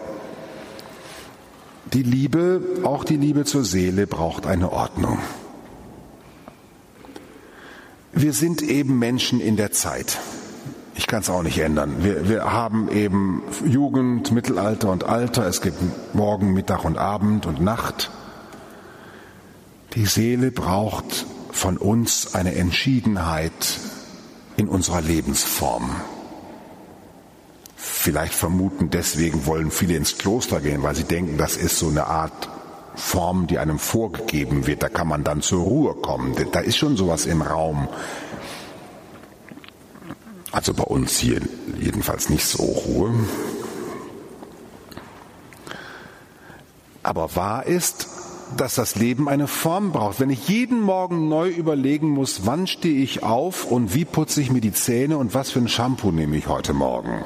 Die 1.94 2.04
Liebe, 2.04 2.62
auch 2.84 3.06
die 3.06 3.18
Liebe 3.18 3.46
zur 3.46 3.64
Seele, 3.64 4.08
braucht 4.08 4.46
eine 4.46 4.74
Ordnung. 4.74 5.20
Wir 8.12 8.34
sind 8.34 8.62
eben 8.62 8.97
Menschen 8.99 9.39
in 9.39 9.55
der 9.55 9.72
Zeit. 9.72 10.18
Ich 10.95 11.07
kann 11.07 11.22
es 11.22 11.30
auch 11.30 11.43
nicht 11.43 11.60
ändern. 11.60 12.03
Wir, 12.03 12.28
wir 12.28 12.51
haben 12.51 12.91
eben 12.91 13.43
Jugend, 13.66 14.32
Mittelalter 14.32 14.91
und 14.91 15.03
Alter. 15.03 15.45
Es 15.47 15.62
gibt 15.62 15.78
Morgen, 16.14 16.53
Mittag 16.53 16.84
und 16.84 16.97
Abend 16.97 17.45
und 17.45 17.62
Nacht. 17.62 18.12
Die 19.93 20.05
Seele 20.05 20.51
braucht 20.51 21.26
von 21.51 21.78
uns 21.78 22.36
eine 22.36 22.55
Entschiedenheit 22.55 23.80
in 24.57 24.68
unserer 24.68 25.01
Lebensform. 25.01 25.95
Vielleicht 27.76 28.34
vermuten, 28.34 28.89
deswegen 28.89 29.45
wollen 29.45 29.72
viele 29.72 29.95
ins 29.95 30.18
Kloster 30.18 30.60
gehen, 30.60 30.84
weil 30.84 30.95
sie 30.95 31.05
denken, 31.05 31.38
das 31.38 31.55
ist 31.57 31.80
so 31.80 31.88
eine 31.88 32.07
Art 32.07 32.49
Form, 33.00 33.47
die 33.47 33.58
einem 33.58 33.80
vorgegeben 33.80 34.68
wird. 34.68 34.84
Da 34.84 34.89
kann 34.89 35.08
man 35.08 35.24
dann 35.24 35.41
zur 35.41 35.64
Ruhe 35.64 35.95
kommen. 35.95 36.36
Da 36.52 36.60
ist 36.60 36.78
schon 36.78 36.97
sowas 36.97 37.26
im 37.26 37.41
Raum. 37.41 37.88
Also 40.52 40.74
bei 40.74 40.84
uns 40.84 41.18
hier 41.18 41.41
jedenfalls 41.80 42.30
nicht 42.30 42.45
so 42.45 42.64
Ruhe. 42.64 43.14
Aber 47.02 47.36
wahr 47.36 47.66
ist, 47.66 48.08
dass 48.58 48.76
das 48.76 48.95
Leben 48.95 49.30
eine 49.30 49.47
Form 49.47 49.91
braucht. 49.91 50.20
Wenn 50.20 50.30
ich 50.30 50.47
jeden 50.50 50.82
Morgen 50.82 51.30
neu 51.30 51.50
überlegen 51.50 52.10
muss, 52.10 52.45
wann 52.45 52.68
stehe 52.68 53.02
ich 53.02 53.24
auf 53.24 53.66
und 53.66 53.93
wie 53.93 54.06
putze 54.06 54.41
ich 54.41 54.52
mir 54.52 54.62
die 54.62 54.74
Zähne 54.74 55.18
und 55.18 55.34
was 55.34 55.52
für 55.52 55.60
ein 55.60 55.68
Shampoo 55.68 56.12
nehme 56.12 56.36
ich 56.36 56.47
heute 56.47 56.74
Morgen. 56.74 57.24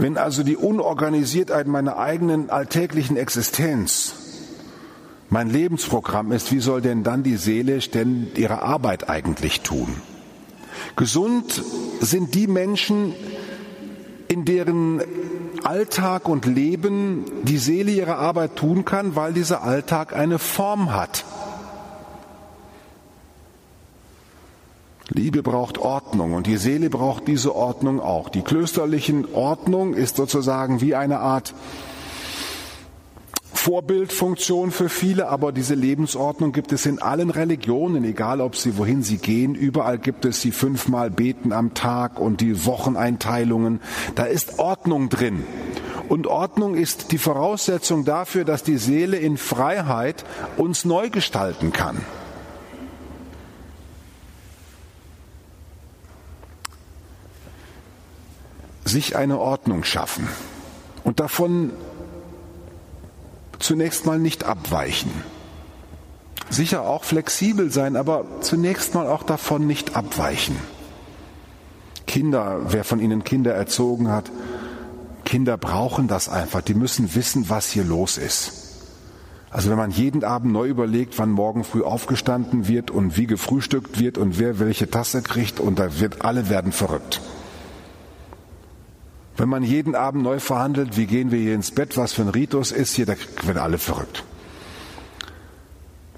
Wenn 0.00 0.16
also 0.16 0.42
die 0.42 0.56
Unorganisiertheit 0.56 1.66
meiner 1.66 1.98
eigenen 1.98 2.48
alltäglichen 2.48 3.18
Existenz 3.18 4.14
mein 5.28 5.50
Lebensprogramm 5.50 6.32
ist, 6.32 6.50
wie 6.52 6.60
soll 6.60 6.80
denn 6.80 7.02
dann 7.04 7.22
die 7.22 7.36
Seele 7.36 7.78
denn 7.80 8.28
ihre 8.34 8.62
Arbeit 8.62 9.10
eigentlich 9.10 9.60
tun? 9.60 9.88
Gesund 10.96 11.62
sind 12.00 12.34
die 12.34 12.46
Menschen, 12.46 13.12
in 14.28 14.46
deren 14.46 15.02
Alltag 15.64 16.30
und 16.30 16.46
Leben 16.46 17.26
die 17.42 17.58
Seele 17.58 17.90
ihre 17.90 18.16
Arbeit 18.16 18.56
tun 18.56 18.86
kann, 18.86 19.16
weil 19.16 19.34
dieser 19.34 19.62
Alltag 19.62 20.16
eine 20.16 20.38
Form 20.38 20.94
hat. 20.94 21.26
Liebe 25.12 25.42
braucht 25.42 25.78
Ordnung 25.78 26.34
und 26.34 26.46
die 26.46 26.56
Seele 26.56 26.88
braucht 26.88 27.26
diese 27.26 27.54
Ordnung 27.54 28.00
auch. 28.00 28.28
Die 28.28 28.42
klösterlichen 28.42 29.34
Ordnung 29.34 29.94
ist 29.94 30.16
sozusagen 30.16 30.80
wie 30.80 30.94
eine 30.94 31.18
Art 31.18 31.52
Vorbildfunktion 33.52 34.70
für 34.70 34.88
viele, 34.88 35.28
aber 35.28 35.52
diese 35.52 35.74
Lebensordnung 35.74 36.52
gibt 36.52 36.72
es 36.72 36.86
in 36.86 37.02
allen 37.02 37.28
Religionen, 37.28 38.04
egal 38.04 38.40
ob 38.40 38.56
sie 38.56 38.78
wohin 38.78 39.02
sie 39.02 39.18
gehen. 39.18 39.54
Überall 39.54 39.98
gibt 39.98 40.24
es 40.24 40.40
die 40.40 40.52
fünfmal 40.52 41.10
Beten 41.10 41.52
am 41.52 41.74
Tag 41.74 42.18
und 42.18 42.40
die 42.40 42.64
Wocheneinteilungen. 42.64 43.80
Da 44.14 44.24
ist 44.24 44.58
Ordnung 44.60 45.08
drin. 45.10 45.44
Und 46.08 46.26
Ordnung 46.26 46.74
ist 46.74 47.12
die 47.12 47.18
Voraussetzung 47.18 48.04
dafür, 48.04 48.44
dass 48.44 48.62
die 48.62 48.78
Seele 48.78 49.18
in 49.18 49.36
Freiheit 49.36 50.24
uns 50.56 50.84
neu 50.84 51.10
gestalten 51.10 51.72
kann. 51.72 51.98
Sich 58.90 59.16
eine 59.16 59.38
Ordnung 59.38 59.84
schaffen 59.84 60.28
und 61.04 61.20
davon 61.20 61.72
zunächst 63.58 64.06
mal 64.06 64.18
nicht 64.18 64.44
abweichen. 64.44 65.10
Sicher 66.48 66.82
auch 66.82 67.04
flexibel 67.04 67.70
sein, 67.70 67.96
aber 67.96 68.24
zunächst 68.40 68.94
mal 68.94 69.06
auch 69.06 69.22
davon 69.22 69.66
nicht 69.66 69.96
abweichen. 69.96 70.56
Kinder, 72.06 72.60
wer 72.68 72.82
von 72.82 72.98
Ihnen 72.98 73.22
Kinder 73.22 73.54
erzogen 73.54 74.08
hat, 74.08 74.32
Kinder 75.24 75.56
brauchen 75.56 76.08
das 76.08 76.28
einfach. 76.28 76.60
Die 76.60 76.74
müssen 76.74 77.14
wissen, 77.14 77.48
was 77.48 77.70
hier 77.70 77.84
los 77.84 78.18
ist. 78.18 78.60
Also 79.50 79.70
wenn 79.70 79.76
man 79.76 79.92
jeden 79.92 80.24
Abend 80.24 80.52
neu 80.52 80.66
überlegt, 80.66 81.18
wann 81.18 81.30
morgen 81.30 81.62
früh 81.62 81.82
aufgestanden 81.82 82.66
wird 82.66 82.90
und 82.90 83.16
wie 83.16 83.26
gefrühstückt 83.26 84.00
wird 84.00 84.18
und 84.18 84.38
wer 84.40 84.58
welche 84.58 84.90
Tasse 84.90 85.22
kriegt 85.22 85.60
und 85.60 85.78
da 85.78 86.00
wird 86.00 86.24
alle 86.24 86.48
werden 86.48 86.72
verrückt. 86.72 87.20
Wenn 89.40 89.48
man 89.48 89.62
jeden 89.62 89.94
Abend 89.94 90.22
neu 90.22 90.38
verhandelt, 90.38 90.98
wie 90.98 91.06
gehen 91.06 91.30
wir 91.30 91.38
hier 91.38 91.54
ins 91.54 91.70
Bett, 91.70 91.96
was 91.96 92.12
für 92.12 92.20
ein 92.20 92.28
Ritus 92.28 92.72
ist 92.72 92.94
hier, 92.94 93.06
da 93.06 93.14
werden 93.44 93.56
alle 93.56 93.78
verrückt. 93.78 94.22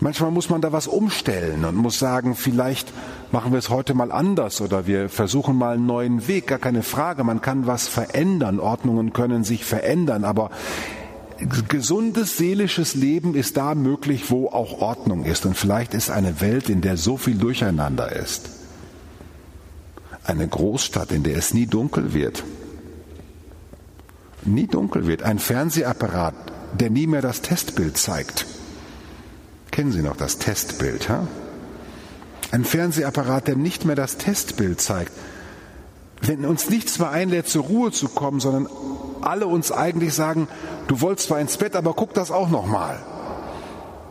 Manchmal 0.01 0.33
muss 0.33 0.51
man 0.51 0.61
da 0.61 0.73
was 0.73 0.89
umstellen 0.89 1.65
und 1.65 1.77
muss 1.77 2.01
sagen, 2.01 2.35
vielleicht 2.35 2.93
machen 3.31 3.53
wir 3.53 3.61
es 3.61 3.71
heute 3.71 3.95
mal 3.95 4.11
anders 4.11 4.61
oder 4.61 4.89
wir 4.89 5.09
versuchen 5.09 5.55
mal 5.55 5.75
einen 5.75 5.87
neuen 5.87 6.27
Weg, 6.27 6.49
gar 6.49 6.59
keine 6.59 6.83
Frage. 6.83 7.23
Man 7.23 7.41
kann 7.41 7.69
was 7.69 7.87
verändern, 7.87 8.59
Ordnungen 8.59 9.13
können 9.13 9.45
sich 9.45 9.65
verändern, 9.65 10.25
aber 10.25 10.51
gesundes 11.69 12.37
seelisches 12.37 12.97
Leben 12.97 13.37
ist 13.37 13.57
da 13.57 13.77
möglich, 13.77 14.33
wo 14.33 14.49
auch 14.49 14.81
Ordnung 14.81 15.25
ist. 15.25 15.47
Und 15.47 15.57
vielleicht 15.57 15.95
ist 15.95 16.11
eine 16.11 16.41
Welt, 16.41 16.69
in 16.69 16.81
der 16.81 16.97
so 16.97 17.17
viel 17.17 17.37
Durcheinander 17.37 18.11
ist, 18.11 18.51
eine 20.25 20.49
Großstadt, 20.49 21.13
in 21.13 21.23
der 21.23 21.37
es 21.37 21.55
nie 21.55 21.67
dunkel 21.67 22.15
wird, 22.15 22.43
nie 24.45 24.67
dunkel 24.67 25.07
wird. 25.07 25.23
Ein 25.23 25.39
Fernsehapparat, 25.39 26.35
der 26.79 26.91
nie 26.91 27.07
mehr 27.07 27.23
das 27.23 27.43
Testbild 27.43 27.97
zeigt. 27.97 28.47
Kennen 29.71 29.93
Sie 29.93 30.03
noch 30.03 30.17
das 30.17 30.39
Testbild? 30.39 31.09
Ha? 31.09 31.27
Ein 32.51 32.65
Fernsehapparat, 32.65 33.49
der 33.49 33.57
nicht 33.57 33.85
mehr 33.85 33.97
das 33.97 34.19
Testbild 34.19 34.81
zeigt. 34.81 35.13
Wenn 36.21 36.45
uns 36.45 36.69
nichts 36.71 36.99
mehr 36.99 37.11
einlädt, 37.11 37.49
zur 37.49 37.65
Ruhe 37.65 37.91
zu 37.91 38.09
kommen, 38.09 38.41
sondern 38.41 38.69
alle 39.23 39.47
uns 39.47 39.73
eigentlich 39.73 40.15
sagen, 40.15 40.49
du 40.87 41.01
wolltest 41.01 41.29
zwar 41.29 41.41
ins 41.41 41.57
Bett, 41.57 41.75
aber 41.75 41.95
guck 41.95 42.15
das 42.15 42.31
auch 42.31 42.51
noch 42.51 42.67
mal. 42.67 42.99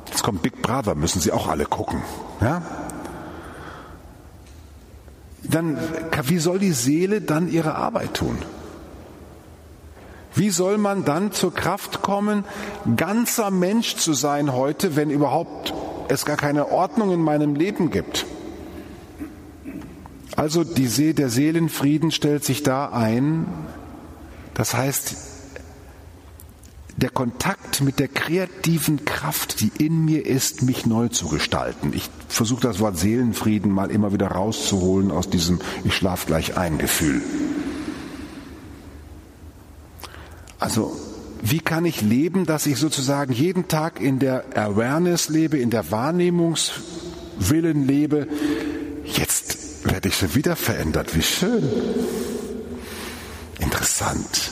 Jetzt 0.07 0.23
kommt 0.23 0.41
Big 0.41 0.61
Brother, 0.61 0.95
müssen 0.95 1.21
Sie 1.21 1.31
auch 1.31 1.47
alle 1.47 1.65
gucken. 1.65 2.01
Ja? 2.41 2.61
Dann, 5.43 5.77
wie 6.25 6.39
soll 6.39 6.59
die 6.59 6.73
Seele 6.73 7.21
dann 7.21 7.49
ihre 7.49 7.75
Arbeit 7.75 8.15
tun? 8.15 8.37
Wie 10.33 10.49
soll 10.49 10.77
man 10.77 11.03
dann 11.05 11.31
zur 11.31 11.53
Kraft 11.53 12.01
kommen, 12.01 12.45
ganzer 12.95 13.51
Mensch 13.51 13.97
zu 13.97 14.13
sein 14.13 14.53
heute, 14.53 14.95
wenn 14.95 15.09
überhaupt 15.09 15.73
es 16.11 16.25
gar 16.25 16.37
keine 16.37 16.71
Ordnung 16.71 17.11
in 17.13 17.21
meinem 17.21 17.55
Leben 17.55 17.89
gibt. 17.89 18.25
Also 20.35 20.63
die 20.63 20.87
See, 20.87 21.13
der 21.13 21.29
Seelenfrieden 21.29 22.11
stellt 22.11 22.43
sich 22.43 22.63
da 22.63 22.89
ein. 22.89 23.45
Das 24.53 24.73
heißt, 24.73 25.15
der 26.97 27.09
Kontakt 27.09 27.81
mit 27.81 27.99
der 27.99 28.07
kreativen 28.07 29.05
Kraft, 29.05 29.61
die 29.61 29.71
in 29.77 30.05
mir 30.05 30.25
ist, 30.25 30.61
mich 30.61 30.85
neu 30.85 31.07
zu 31.07 31.27
gestalten. 31.29 31.93
Ich 31.93 32.09
versuche 32.27 32.61
das 32.61 32.79
Wort 32.79 32.97
Seelenfrieden 32.97 33.71
mal 33.71 33.89
immer 33.89 34.13
wieder 34.13 34.27
rauszuholen 34.27 35.11
aus 35.11 35.29
diesem 35.29 35.59
Ich 35.83 35.95
schlaf 35.95 36.25
gleich 36.25 36.57
ein 36.57 36.77
Gefühl. 36.77 37.21
Also 40.61 40.95
wie 41.41 41.59
kann 41.59 41.85
ich 41.85 42.01
leben, 42.01 42.45
dass 42.45 42.67
ich 42.67 42.77
sozusagen 42.77 43.33
jeden 43.33 43.67
Tag 43.67 43.99
in 43.99 44.19
der 44.19 44.45
Awareness 44.55 45.27
lebe, 45.27 45.57
in 45.57 45.71
der 45.71 45.89
Wahrnehmungswillen 45.89 47.87
lebe? 47.87 48.27
Jetzt 49.03 49.83
werde 49.91 50.09
ich 50.09 50.15
schon 50.15 50.35
wieder 50.35 50.55
verändert. 50.55 51.15
Wie 51.15 51.23
schön. 51.23 51.67
Interessant. 53.59 54.51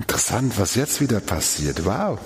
Interessant, 0.00 0.58
was 0.58 0.74
jetzt 0.74 1.00
wieder 1.00 1.20
passiert. 1.20 1.84
Wow. 1.84 2.18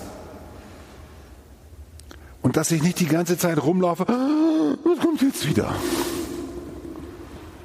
Und 2.40 2.56
dass 2.56 2.70
ich 2.70 2.82
nicht 2.82 2.98
die 2.98 3.06
ganze 3.06 3.36
Zeit 3.36 3.62
rumlaufe, 3.62 4.08
ah, 4.08 4.74
was 4.84 4.98
kommt 5.00 5.20
jetzt 5.20 5.46
wieder? 5.46 5.74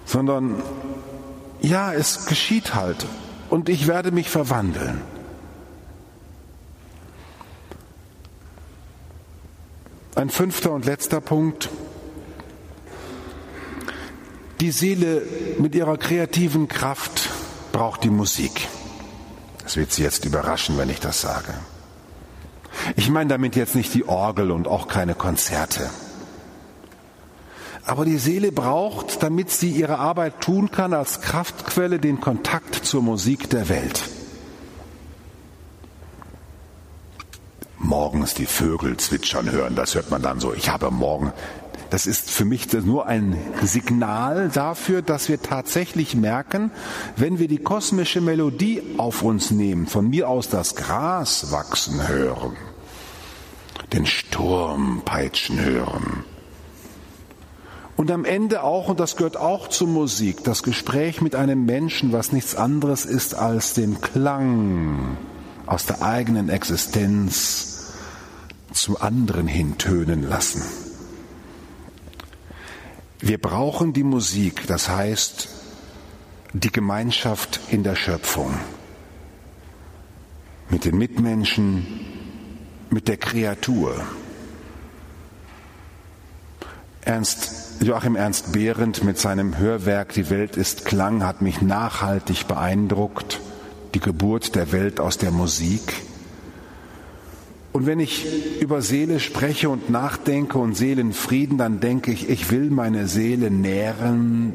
Sondern, 0.06 0.62
ja, 1.62 1.94
es 1.94 2.26
geschieht 2.26 2.76
halt 2.76 3.06
und 3.56 3.70
ich 3.70 3.88
werde 3.88 4.12
mich 4.12 4.30
verwandeln. 4.30 5.00
Ein 10.14 10.30
fünfter 10.30 10.72
und 10.74 10.84
letzter 10.84 11.22
Punkt. 11.22 11.70
Die 14.60 14.72
Seele 14.72 15.22
mit 15.58 15.74
ihrer 15.74 15.98
kreativen 15.98 16.68
Kraft 16.68 17.30
braucht 17.72 18.04
die 18.04 18.10
Musik. 18.10 18.68
Das 19.64 19.78
wird 19.78 19.94
Sie 19.94 20.04
jetzt 20.04 20.26
überraschen, 20.26 20.78
wenn 20.78 20.90
ich 20.90 21.00
das 21.00 21.22
sage. 21.22 21.54
Ich 22.98 23.10
meine 23.10 23.30
damit 23.30 23.56
jetzt 23.56 23.76
nicht 23.76 23.94
die 23.94 24.06
Orgel 24.06 24.52
und 24.52 24.68
auch 24.68 24.90
keine 24.90 25.16
Konzerte. 25.16 25.90
Aber 27.86 28.04
die 28.04 28.18
Seele 28.18 28.52
braucht, 28.52 29.22
damit 29.22 29.52
sie 29.52 29.70
ihre 29.70 30.00
Arbeit 30.00 30.42
tun 30.42 30.72
kann, 30.72 30.94
als 30.94 31.22
Kraftquelle 31.22 32.00
den 32.00 32.20
Kontakt 32.20 32.74
zur 32.74 33.04
Musik 33.04 33.50
der 33.50 33.70
Welt. 33.70 34.02
Morgens 37.78 38.34
die 38.34 38.48
Vögel 38.48 38.98
zwitschern 38.98 39.52
hören, 39.52 39.76
das 39.76 39.94
hört 39.94 40.10
man 40.10 40.24
dann 40.24 40.40
so. 40.40 40.54
Ich 40.54 40.70
habe 40.70 40.90
morgen. 40.90 41.32
Das 41.92 42.08
ist 42.08 42.32
für 42.32 42.46
mich 42.46 42.74
nur 42.74 43.06
ein 43.06 43.38
Signal 43.62 44.50
dafür, 44.50 45.04
dass 45.04 45.30
wir 45.30 45.40
tatsächlich 45.40 46.16
merken, 46.16 46.72
wenn 47.16 47.38
wir 47.38 47.48
die 47.48 47.60
kosmische 47.60 48.22
Melodie 48.22 48.82
auf 48.98 49.22
uns 49.22 49.52
nehmen, 49.52 49.86
von 49.86 50.10
mir 50.10 50.28
aus 50.28 50.50
das 50.50 50.76
Gras 50.76 51.52
wachsen 51.52 52.08
hören, 52.08 52.58
den 53.94 54.08
Sturm 54.08 55.04
peitschen 55.06 55.64
hören, 55.64 56.26
und 57.98 58.12
am 58.12 58.26
Ende 58.26 58.64
auch, 58.64 58.90
und 58.90 59.00
das 59.00 59.16
gehört 59.16 59.38
auch 59.38 59.70
zur 59.70 59.88
Musik, 59.88 60.44
das 60.44 60.64
Gespräch 60.64 61.22
mit 61.22 61.36
einem 61.36 61.66
Menschen, 61.66 62.12
was 62.12 62.32
nichts 62.32 62.56
anderes 62.56 63.06
ist 63.06 63.36
als 63.36 63.74
den 63.74 64.02
Klang 64.02 65.18
aus 65.66 65.86
der 65.86 66.02
eigenen 66.02 66.50
Existenz 66.50 67.94
zum 68.74 68.98
anderen 68.98 69.48
hin 69.48 69.78
tönen 69.78 70.28
lassen. 70.28 70.62
Wir 73.20 73.40
brauchen 73.40 73.94
die 73.94 74.04
Musik, 74.04 74.68
das 74.68 74.90
heißt 74.90 75.48
die 76.54 76.72
Gemeinschaft 76.72 77.60
in 77.72 77.84
der 77.84 77.96
Schöpfung 77.96 78.54
mit 80.70 80.86
den 80.86 80.98
Mitmenschen, 80.98 81.86
mit 82.90 83.08
der 83.08 83.18
Kreatur. 83.18 83.96
Ernst 87.02 87.65
Joachim 87.82 88.16
Ernst 88.16 88.52
Behrendt 88.54 89.04
mit 89.04 89.20
seinem 89.20 89.58
Hörwerk 89.58 90.14
Die 90.14 90.30
Welt 90.30 90.58
ist 90.58 90.86
Klang 90.86 91.24
hat 91.24 91.42
mich 91.42 91.62
nachhaltig 91.62 92.48
beeindruckt. 92.48 93.42
Die 93.94 94.00
Geburt 94.00 94.56
der 94.56 94.72
Welt 94.72 95.00
aus 95.00 95.18
der 95.18 95.32
Musik. 95.32 95.94
Und 97.74 97.86
wenn 97.86 98.00
ich 98.00 98.26
über 98.62 98.82
Seele 98.82 99.20
spreche 99.20 99.70
und 99.70 99.90
nachdenke 99.90 100.58
und 100.58 100.76
Seelenfrieden, 100.76 101.58
dann 101.58 101.82
denke 101.82 102.12
ich, 102.12 102.30
ich 102.30 102.50
will 102.50 102.70
meine 102.70 103.08
Seele 103.08 103.52
nähren, 103.52 104.54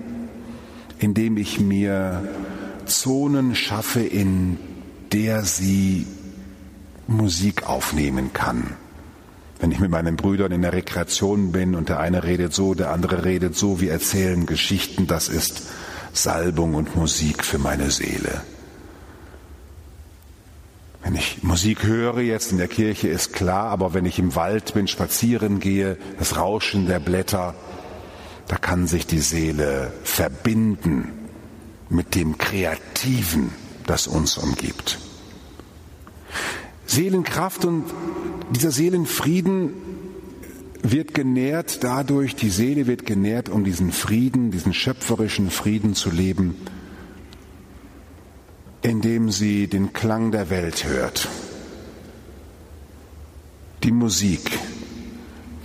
indem 0.98 1.36
ich 1.36 1.60
mir 1.60 2.26
Zonen 2.86 3.54
schaffe, 3.54 4.00
in 4.00 4.58
der 5.12 5.42
sie 5.42 6.06
Musik 7.06 7.68
aufnehmen 7.68 8.32
kann. 8.32 8.76
Wenn 9.60 9.72
ich 9.72 9.78
mit 9.78 9.90
meinen 9.90 10.16
Brüdern 10.16 10.52
in 10.52 10.62
der 10.62 10.72
Rekreation 10.72 11.52
bin 11.52 11.74
und 11.74 11.90
der 11.90 12.00
eine 12.00 12.24
redet 12.24 12.54
so, 12.54 12.74
der 12.74 12.90
andere 12.90 13.24
redet 13.24 13.56
so, 13.56 13.80
wir 13.80 13.92
erzählen 13.92 14.46
Geschichten, 14.46 15.06
das 15.06 15.28
ist 15.28 15.64
Salbung 16.12 16.74
und 16.74 16.96
Musik 16.96 17.44
für 17.44 17.58
meine 17.58 17.90
Seele. 17.90 18.40
Wenn 21.02 21.14
ich 21.14 21.42
Musik 21.42 21.84
höre 21.84 22.20
jetzt 22.20 22.52
in 22.52 22.58
der 22.58 22.68
Kirche 22.68 23.08
ist 23.08 23.32
klar, 23.32 23.66
aber 23.66 23.94
wenn 23.94 24.06
ich 24.06 24.18
im 24.18 24.34
Wald 24.34 24.74
bin, 24.74 24.88
spazieren 24.88 25.60
gehe, 25.60 25.96
das 26.18 26.36
Rauschen 26.36 26.86
der 26.86 27.00
Blätter, 27.00 27.54
da 28.48 28.56
kann 28.56 28.86
sich 28.86 29.06
die 29.06 29.20
Seele 29.20 29.92
verbinden 30.02 31.12
mit 31.88 32.14
dem 32.14 32.38
Kreativen, 32.38 33.52
das 33.86 34.06
uns 34.06 34.38
umgibt. 34.38 34.98
Seelenkraft 36.90 37.64
und 37.64 37.84
dieser 38.50 38.72
Seelenfrieden 38.72 39.74
wird 40.82 41.14
genährt 41.14 41.84
dadurch, 41.84 42.34
die 42.34 42.50
Seele 42.50 42.88
wird 42.88 43.06
genährt, 43.06 43.48
um 43.48 43.62
diesen 43.62 43.92
Frieden, 43.92 44.50
diesen 44.50 44.74
schöpferischen 44.74 45.50
Frieden 45.50 45.94
zu 45.94 46.10
leben, 46.10 46.56
indem 48.82 49.30
sie 49.30 49.68
den 49.68 49.92
Klang 49.92 50.32
der 50.32 50.50
Welt 50.50 50.84
hört. 50.84 51.28
Die 53.84 53.92
Musik, 53.92 54.58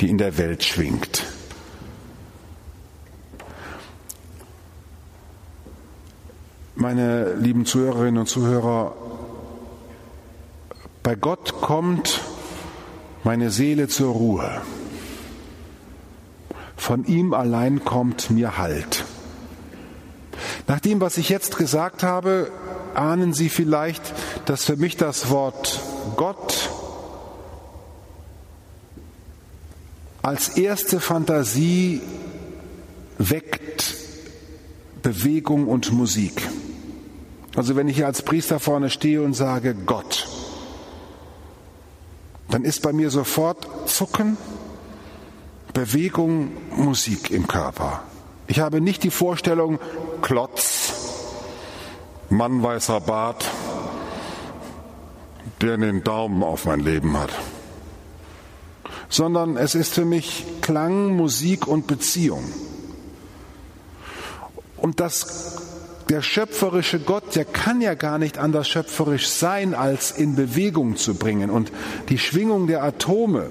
die 0.02 0.10
in 0.10 0.20
der 0.20 0.38
Welt 0.38 0.64
schwingt. 0.64 1.26
Meine 6.76 7.34
lieben 7.34 7.66
Zuhörerinnen 7.66 8.20
und 8.20 8.28
Zuhörer, 8.28 9.05
bei 11.06 11.14
Gott 11.14 11.62
kommt 11.62 12.22
meine 13.24 13.52
Seele 13.52 13.88
zur 13.88 14.12
Ruhe. 14.12 14.62
Von 16.76 17.06
ihm 17.06 17.36
allein 17.36 17.86
kommt 17.86 18.32
mir 18.32 18.58
Halt. 18.58 19.06
Nach 20.68 20.80
dem, 20.80 21.02
was 21.02 21.20
ich 21.20 21.30
jetzt 21.30 21.58
gesagt 21.58 22.02
habe, 22.02 22.50
ahnen 22.96 23.34
Sie 23.34 23.50
vielleicht, 23.50 24.02
dass 24.46 24.66
für 24.66 24.78
mich 24.78 24.98
das 24.98 25.30
Wort 25.30 25.80
Gott 26.16 26.72
als 30.24 30.58
erste 30.58 31.00
Fantasie 31.00 32.02
weckt 33.20 33.96
Bewegung 35.04 35.68
und 35.68 35.92
Musik. 35.92 36.50
Also 37.56 37.76
wenn 37.76 37.90
ich 37.90 38.04
als 38.04 38.24
Priester 38.24 38.60
vorne 38.60 38.90
stehe 38.90 39.22
und 39.22 39.36
sage 39.36 39.76
Gott, 39.76 40.28
dann 42.50 42.64
ist 42.64 42.82
bei 42.82 42.94
mir 42.94 43.10
sofort 43.10 43.68
Zucken, 43.90 44.38
Bewegung, 45.74 46.52
Musik 46.76 47.32
im 47.32 47.48
Körper. 47.48 48.04
Ich 48.48 48.60
habe 48.60 48.82
nicht 48.82 49.04
die 49.04 49.12
Vorstellung, 49.12 49.80
Klotz, 50.22 50.94
Mann 52.30 52.64
weißer 52.64 53.02
Bart, 53.02 53.46
der 55.62 55.78
den 55.78 56.04
Daumen 56.04 56.44
auf 56.44 56.66
mein 56.66 56.80
Leben 56.80 57.18
hat. 57.18 57.32
Sondern 59.10 59.58
es 59.58 59.76
ist 59.76 59.94
für 59.94 60.06
mich 60.06 60.46
Klang, 60.62 61.16
Musik 61.16 61.68
und 61.68 61.88
Beziehung. 61.88 62.44
Und 64.78 65.00
das 65.00 65.65
der 66.10 66.22
schöpferische 66.22 67.00
Gott, 67.00 67.36
der 67.36 67.46
kann 67.46 67.82
ja 67.82 67.96
gar 67.96 68.18
nicht 68.18 68.38
anders 68.38 68.68
schöpferisch 68.68 69.28
sein, 69.28 69.74
als 69.74 70.12
in 70.12 70.36
Bewegung 70.36 70.98
zu 70.98 71.16
bringen. 71.16 71.50
Und 71.50 71.72
die 72.10 72.20
Schwingung 72.20 72.68
der 72.68 72.84
Atome, 72.84 73.50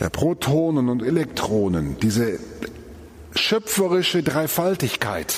der 0.00 0.10
Protonen 0.10 0.88
und 0.88 1.02
Elektronen, 1.02 1.96
diese 2.00 2.38
schöpferische 3.34 4.22
Dreifaltigkeit 4.22 5.34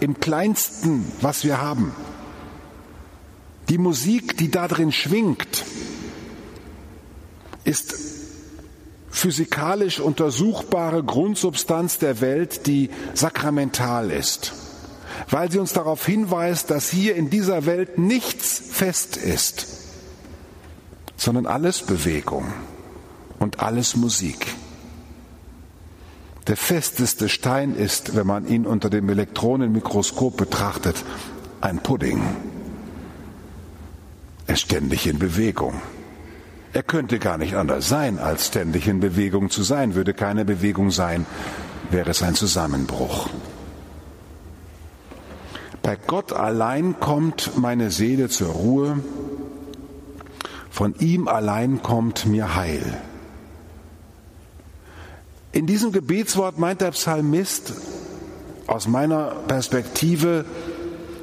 im 0.00 0.18
kleinsten, 0.18 1.04
was 1.20 1.44
wir 1.44 1.60
haben, 1.60 1.92
die 3.68 3.78
Musik, 3.78 4.36
die 4.36 4.50
da 4.50 4.66
drin 4.66 4.90
schwingt, 4.90 5.64
ist 7.64 7.94
physikalisch 9.08 10.00
untersuchbare 10.00 11.04
Grundsubstanz 11.04 11.98
der 11.98 12.20
Welt, 12.20 12.66
die 12.66 12.90
sakramental 13.14 14.10
ist, 14.10 14.52
weil 15.30 15.50
sie 15.50 15.58
uns 15.58 15.72
darauf 15.72 16.04
hinweist, 16.04 16.70
dass 16.70 16.90
hier 16.90 17.16
in 17.16 17.30
dieser 17.30 17.66
Welt 17.66 17.98
nichts 17.98 18.62
fest 18.70 19.16
ist, 19.16 19.66
sondern 21.16 21.46
alles 21.46 21.82
Bewegung 21.82 22.52
und 23.38 23.60
alles 23.60 23.96
Musik. 23.96 24.46
Der 26.48 26.56
festeste 26.56 27.28
Stein 27.28 27.76
ist, 27.76 28.16
wenn 28.16 28.26
man 28.26 28.48
ihn 28.48 28.66
unter 28.66 28.90
dem 28.90 29.08
Elektronenmikroskop 29.08 30.36
betrachtet, 30.36 31.04
ein 31.60 31.78
Pudding. 31.78 32.20
Er 34.48 34.54
ist 34.54 34.62
ständig 34.62 35.06
in 35.06 35.20
Bewegung. 35.20 35.80
Er 36.72 36.82
könnte 36.82 37.18
gar 37.18 37.38
nicht 37.38 37.54
anders 37.54 37.88
sein, 37.88 38.18
als 38.18 38.48
ständig 38.48 38.88
in 38.88 38.98
Bewegung 38.98 39.50
zu 39.50 39.62
sein. 39.62 39.94
Würde 39.94 40.14
keine 40.14 40.44
Bewegung 40.44 40.90
sein, 40.90 41.26
wäre 41.90 42.10
es 42.10 42.22
ein 42.22 42.34
Zusammenbruch. 42.34 43.28
Bei 45.82 45.96
Gott 46.06 46.32
allein 46.32 47.00
kommt 47.00 47.52
meine 47.56 47.90
Seele 47.90 48.28
zur 48.28 48.50
Ruhe, 48.50 49.00
von 50.70 50.94
ihm 51.00 51.28
allein 51.28 51.82
kommt 51.82 52.26
mir 52.26 52.54
Heil. 52.54 53.00
In 55.50 55.66
diesem 55.66 55.92
Gebetswort 55.92 56.58
meint 56.58 56.80
der 56.80 56.92
Psalmist 56.92 57.74
aus 58.66 58.88
meiner 58.88 59.32
Perspektive, 59.48 60.44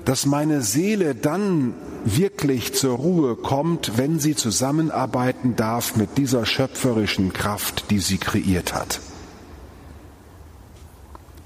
dass 0.05 0.25
meine 0.25 0.61
Seele 0.61 1.15
dann 1.15 1.73
wirklich 2.05 2.73
zur 2.73 2.97
Ruhe 2.97 3.35
kommt, 3.35 3.97
wenn 3.97 4.19
sie 4.19 4.35
zusammenarbeiten 4.35 5.55
darf 5.55 5.95
mit 5.95 6.17
dieser 6.17 6.45
schöpferischen 6.45 7.33
Kraft, 7.33 7.85
die 7.89 7.99
sie 7.99 8.17
kreiert 8.17 8.73
hat. 8.73 8.99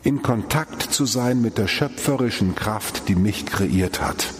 In 0.03 0.21
Kontakt 0.21 0.81
zu 0.81 1.05
sein 1.05 1.41
mit 1.41 1.57
der 1.57 1.67
schöpferischen 1.67 2.55
Kraft, 2.55 3.07
die 3.07 3.15
mich 3.15 3.45
kreiert 3.45 4.01
hat. 4.01 4.33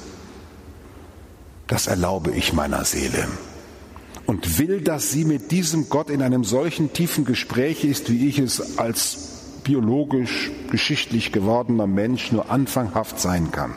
Das 1.68 1.88
erlaube 1.88 2.32
ich 2.32 2.54
meiner 2.54 2.84
Seele 2.84 3.28
und 4.26 4.58
will, 4.58 4.82
dass 4.82 5.12
sie 5.12 5.26
mit 5.26 5.52
diesem 5.52 5.90
Gott 5.90 6.10
in 6.10 6.22
einem 6.22 6.44
solchen 6.44 6.94
tiefen 6.94 7.26
Gespräch 7.26 7.84
ist, 7.84 8.10
wie 8.10 8.28
ich 8.28 8.40
es 8.40 8.78
als 8.78 9.62
biologisch, 9.64 10.52
geschichtlich 10.70 11.32
gewordener 11.32 11.88
Mensch 11.88 12.32
nur 12.32 12.50
anfanghaft 12.50 13.20
sein 13.20 13.52
kann. 13.52 13.74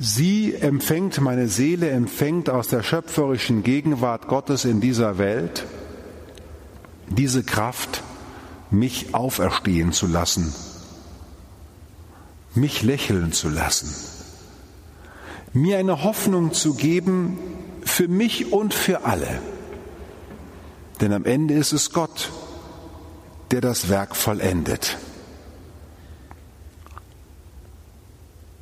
Sie 0.00 0.54
empfängt, 0.54 1.20
meine 1.20 1.48
Seele 1.48 1.90
empfängt 1.90 2.50
aus 2.50 2.68
der 2.68 2.84
schöpferischen 2.84 3.64
Gegenwart 3.64 4.28
Gottes 4.28 4.64
in 4.64 4.80
dieser 4.80 5.18
Welt 5.18 5.66
diese 7.10 7.42
Kraft, 7.42 8.02
mich 8.70 9.14
auferstehen 9.14 9.92
zu 9.92 10.06
lassen, 10.06 10.54
mich 12.54 12.82
lächeln 12.82 13.32
zu 13.32 13.48
lassen, 13.48 13.94
mir 15.52 15.78
eine 15.78 16.04
Hoffnung 16.04 16.52
zu 16.52 16.74
geben 16.74 17.38
für 17.82 18.08
mich 18.08 18.52
und 18.52 18.74
für 18.74 19.04
alle. 19.04 19.40
Denn 21.00 21.12
am 21.12 21.24
Ende 21.24 21.54
ist 21.54 21.72
es 21.72 21.92
Gott, 21.92 22.30
der 23.50 23.60
das 23.60 23.88
Werk 23.88 24.16
vollendet. 24.16 24.98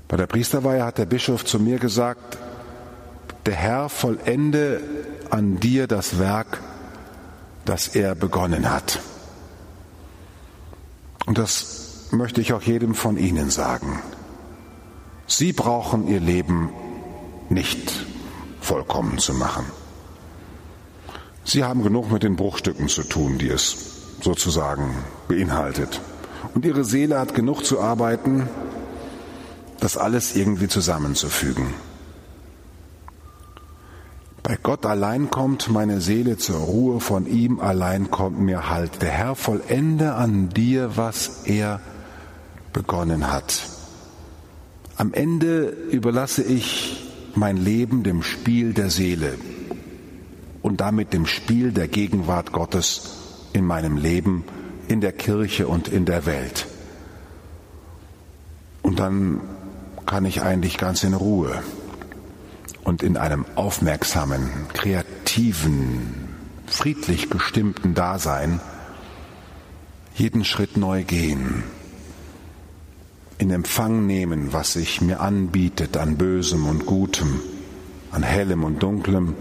Bei 0.08 0.16
der 0.16 0.26
Priesterweihe 0.26 0.84
hat 0.84 0.98
der 0.98 1.06
Bischof 1.06 1.44
zu 1.44 1.58
mir 1.58 1.78
gesagt, 1.78 2.38
der 3.46 3.54
Herr 3.54 3.88
vollende 3.88 4.80
an 5.30 5.58
dir 5.58 5.86
das 5.86 6.18
Werk, 6.18 6.60
das 7.66 7.88
er 7.88 8.14
begonnen 8.14 8.70
hat. 8.70 9.00
Und 11.26 11.38
das 11.38 12.08
möchte 12.12 12.40
ich 12.40 12.52
auch 12.52 12.62
jedem 12.62 12.94
von 12.94 13.16
Ihnen 13.16 13.50
sagen. 13.50 14.00
Sie 15.26 15.52
brauchen 15.52 16.06
Ihr 16.06 16.20
Leben 16.20 16.70
nicht 17.48 18.06
vollkommen 18.60 19.18
zu 19.18 19.34
machen. 19.34 19.66
Sie 21.44 21.64
haben 21.64 21.82
genug 21.82 22.10
mit 22.10 22.22
den 22.22 22.36
Bruchstücken 22.36 22.88
zu 22.88 23.02
tun, 23.02 23.38
die 23.38 23.48
es 23.48 23.76
sozusagen 24.20 24.94
beinhaltet. 25.28 26.00
Und 26.54 26.64
Ihre 26.64 26.84
Seele 26.84 27.18
hat 27.18 27.34
genug 27.34 27.64
zu 27.64 27.80
arbeiten, 27.80 28.48
das 29.80 29.96
alles 29.96 30.34
irgendwie 30.34 30.68
zusammenzufügen. 30.68 31.74
Bei 34.46 34.56
Gott 34.62 34.86
allein 34.86 35.28
kommt 35.28 35.70
meine 35.70 36.00
Seele 36.00 36.36
zur 36.36 36.58
Ruhe, 36.58 37.00
von 37.00 37.26
ihm 37.26 37.58
allein 37.58 38.12
kommt 38.12 38.38
mir 38.38 38.70
Halt. 38.70 39.02
Der 39.02 39.10
Herr 39.10 39.34
vollende 39.34 40.14
an 40.14 40.50
dir, 40.50 40.96
was 40.96 41.42
er 41.46 41.80
begonnen 42.72 43.32
hat. 43.32 43.68
Am 44.96 45.12
Ende 45.12 45.70
überlasse 45.90 46.44
ich 46.44 47.10
mein 47.34 47.56
Leben 47.56 48.04
dem 48.04 48.22
Spiel 48.22 48.72
der 48.72 48.88
Seele 48.88 49.34
und 50.62 50.80
damit 50.80 51.12
dem 51.12 51.26
Spiel 51.26 51.72
der 51.72 51.88
Gegenwart 51.88 52.52
Gottes 52.52 53.16
in 53.52 53.64
meinem 53.64 53.96
Leben, 53.96 54.44
in 54.86 55.00
der 55.00 55.10
Kirche 55.10 55.66
und 55.66 55.88
in 55.88 56.04
der 56.04 56.24
Welt. 56.24 56.68
Und 58.80 59.00
dann 59.00 59.40
kann 60.06 60.24
ich 60.24 60.40
eigentlich 60.40 60.78
ganz 60.78 61.02
in 61.02 61.14
Ruhe 61.14 61.64
und 62.86 63.02
in 63.02 63.16
einem 63.16 63.44
aufmerksamen, 63.56 64.48
kreativen, 64.72 66.28
friedlich 66.68 67.28
gestimmten 67.28 67.94
Dasein 67.94 68.60
jeden 70.14 70.44
Schritt 70.44 70.76
neu 70.76 71.02
gehen, 71.02 71.64
in 73.38 73.50
Empfang 73.50 74.06
nehmen, 74.06 74.52
was 74.52 74.74
sich 74.74 75.00
mir 75.00 75.18
anbietet 75.18 75.96
an 75.96 76.16
Bösem 76.16 76.68
und 76.68 76.86
Gutem, 76.86 77.40
an 78.12 78.22
Hellem 78.22 78.62
und 78.62 78.80
Dunklem, 78.84 79.34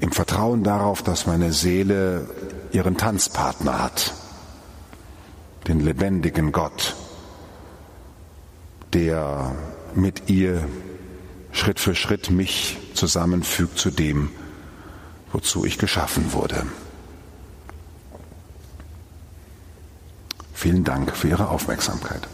im 0.00 0.10
Vertrauen 0.10 0.64
darauf, 0.64 1.02
dass 1.02 1.26
meine 1.28 1.52
Seele 1.52 2.28
ihren 2.72 2.96
Tanzpartner 2.96 3.80
hat, 3.80 4.12
den 5.68 5.78
lebendigen 5.78 6.50
Gott, 6.50 6.96
der 8.92 9.54
mit 9.94 10.28
ihr 10.28 10.66
Schritt 11.58 11.80
für 11.80 11.96
Schritt 11.96 12.30
mich 12.30 12.78
zusammenfügt 12.94 13.78
zu 13.78 13.90
dem, 13.90 14.30
wozu 15.32 15.64
ich 15.64 15.76
geschaffen 15.76 16.32
wurde. 16.32 16.64
Vielen 20.54 20.84
Dank 20.84 21.16
für 21.16 21.28
Ihre 21.28 21.48
Aufmerksamkeit. 21.48 22.28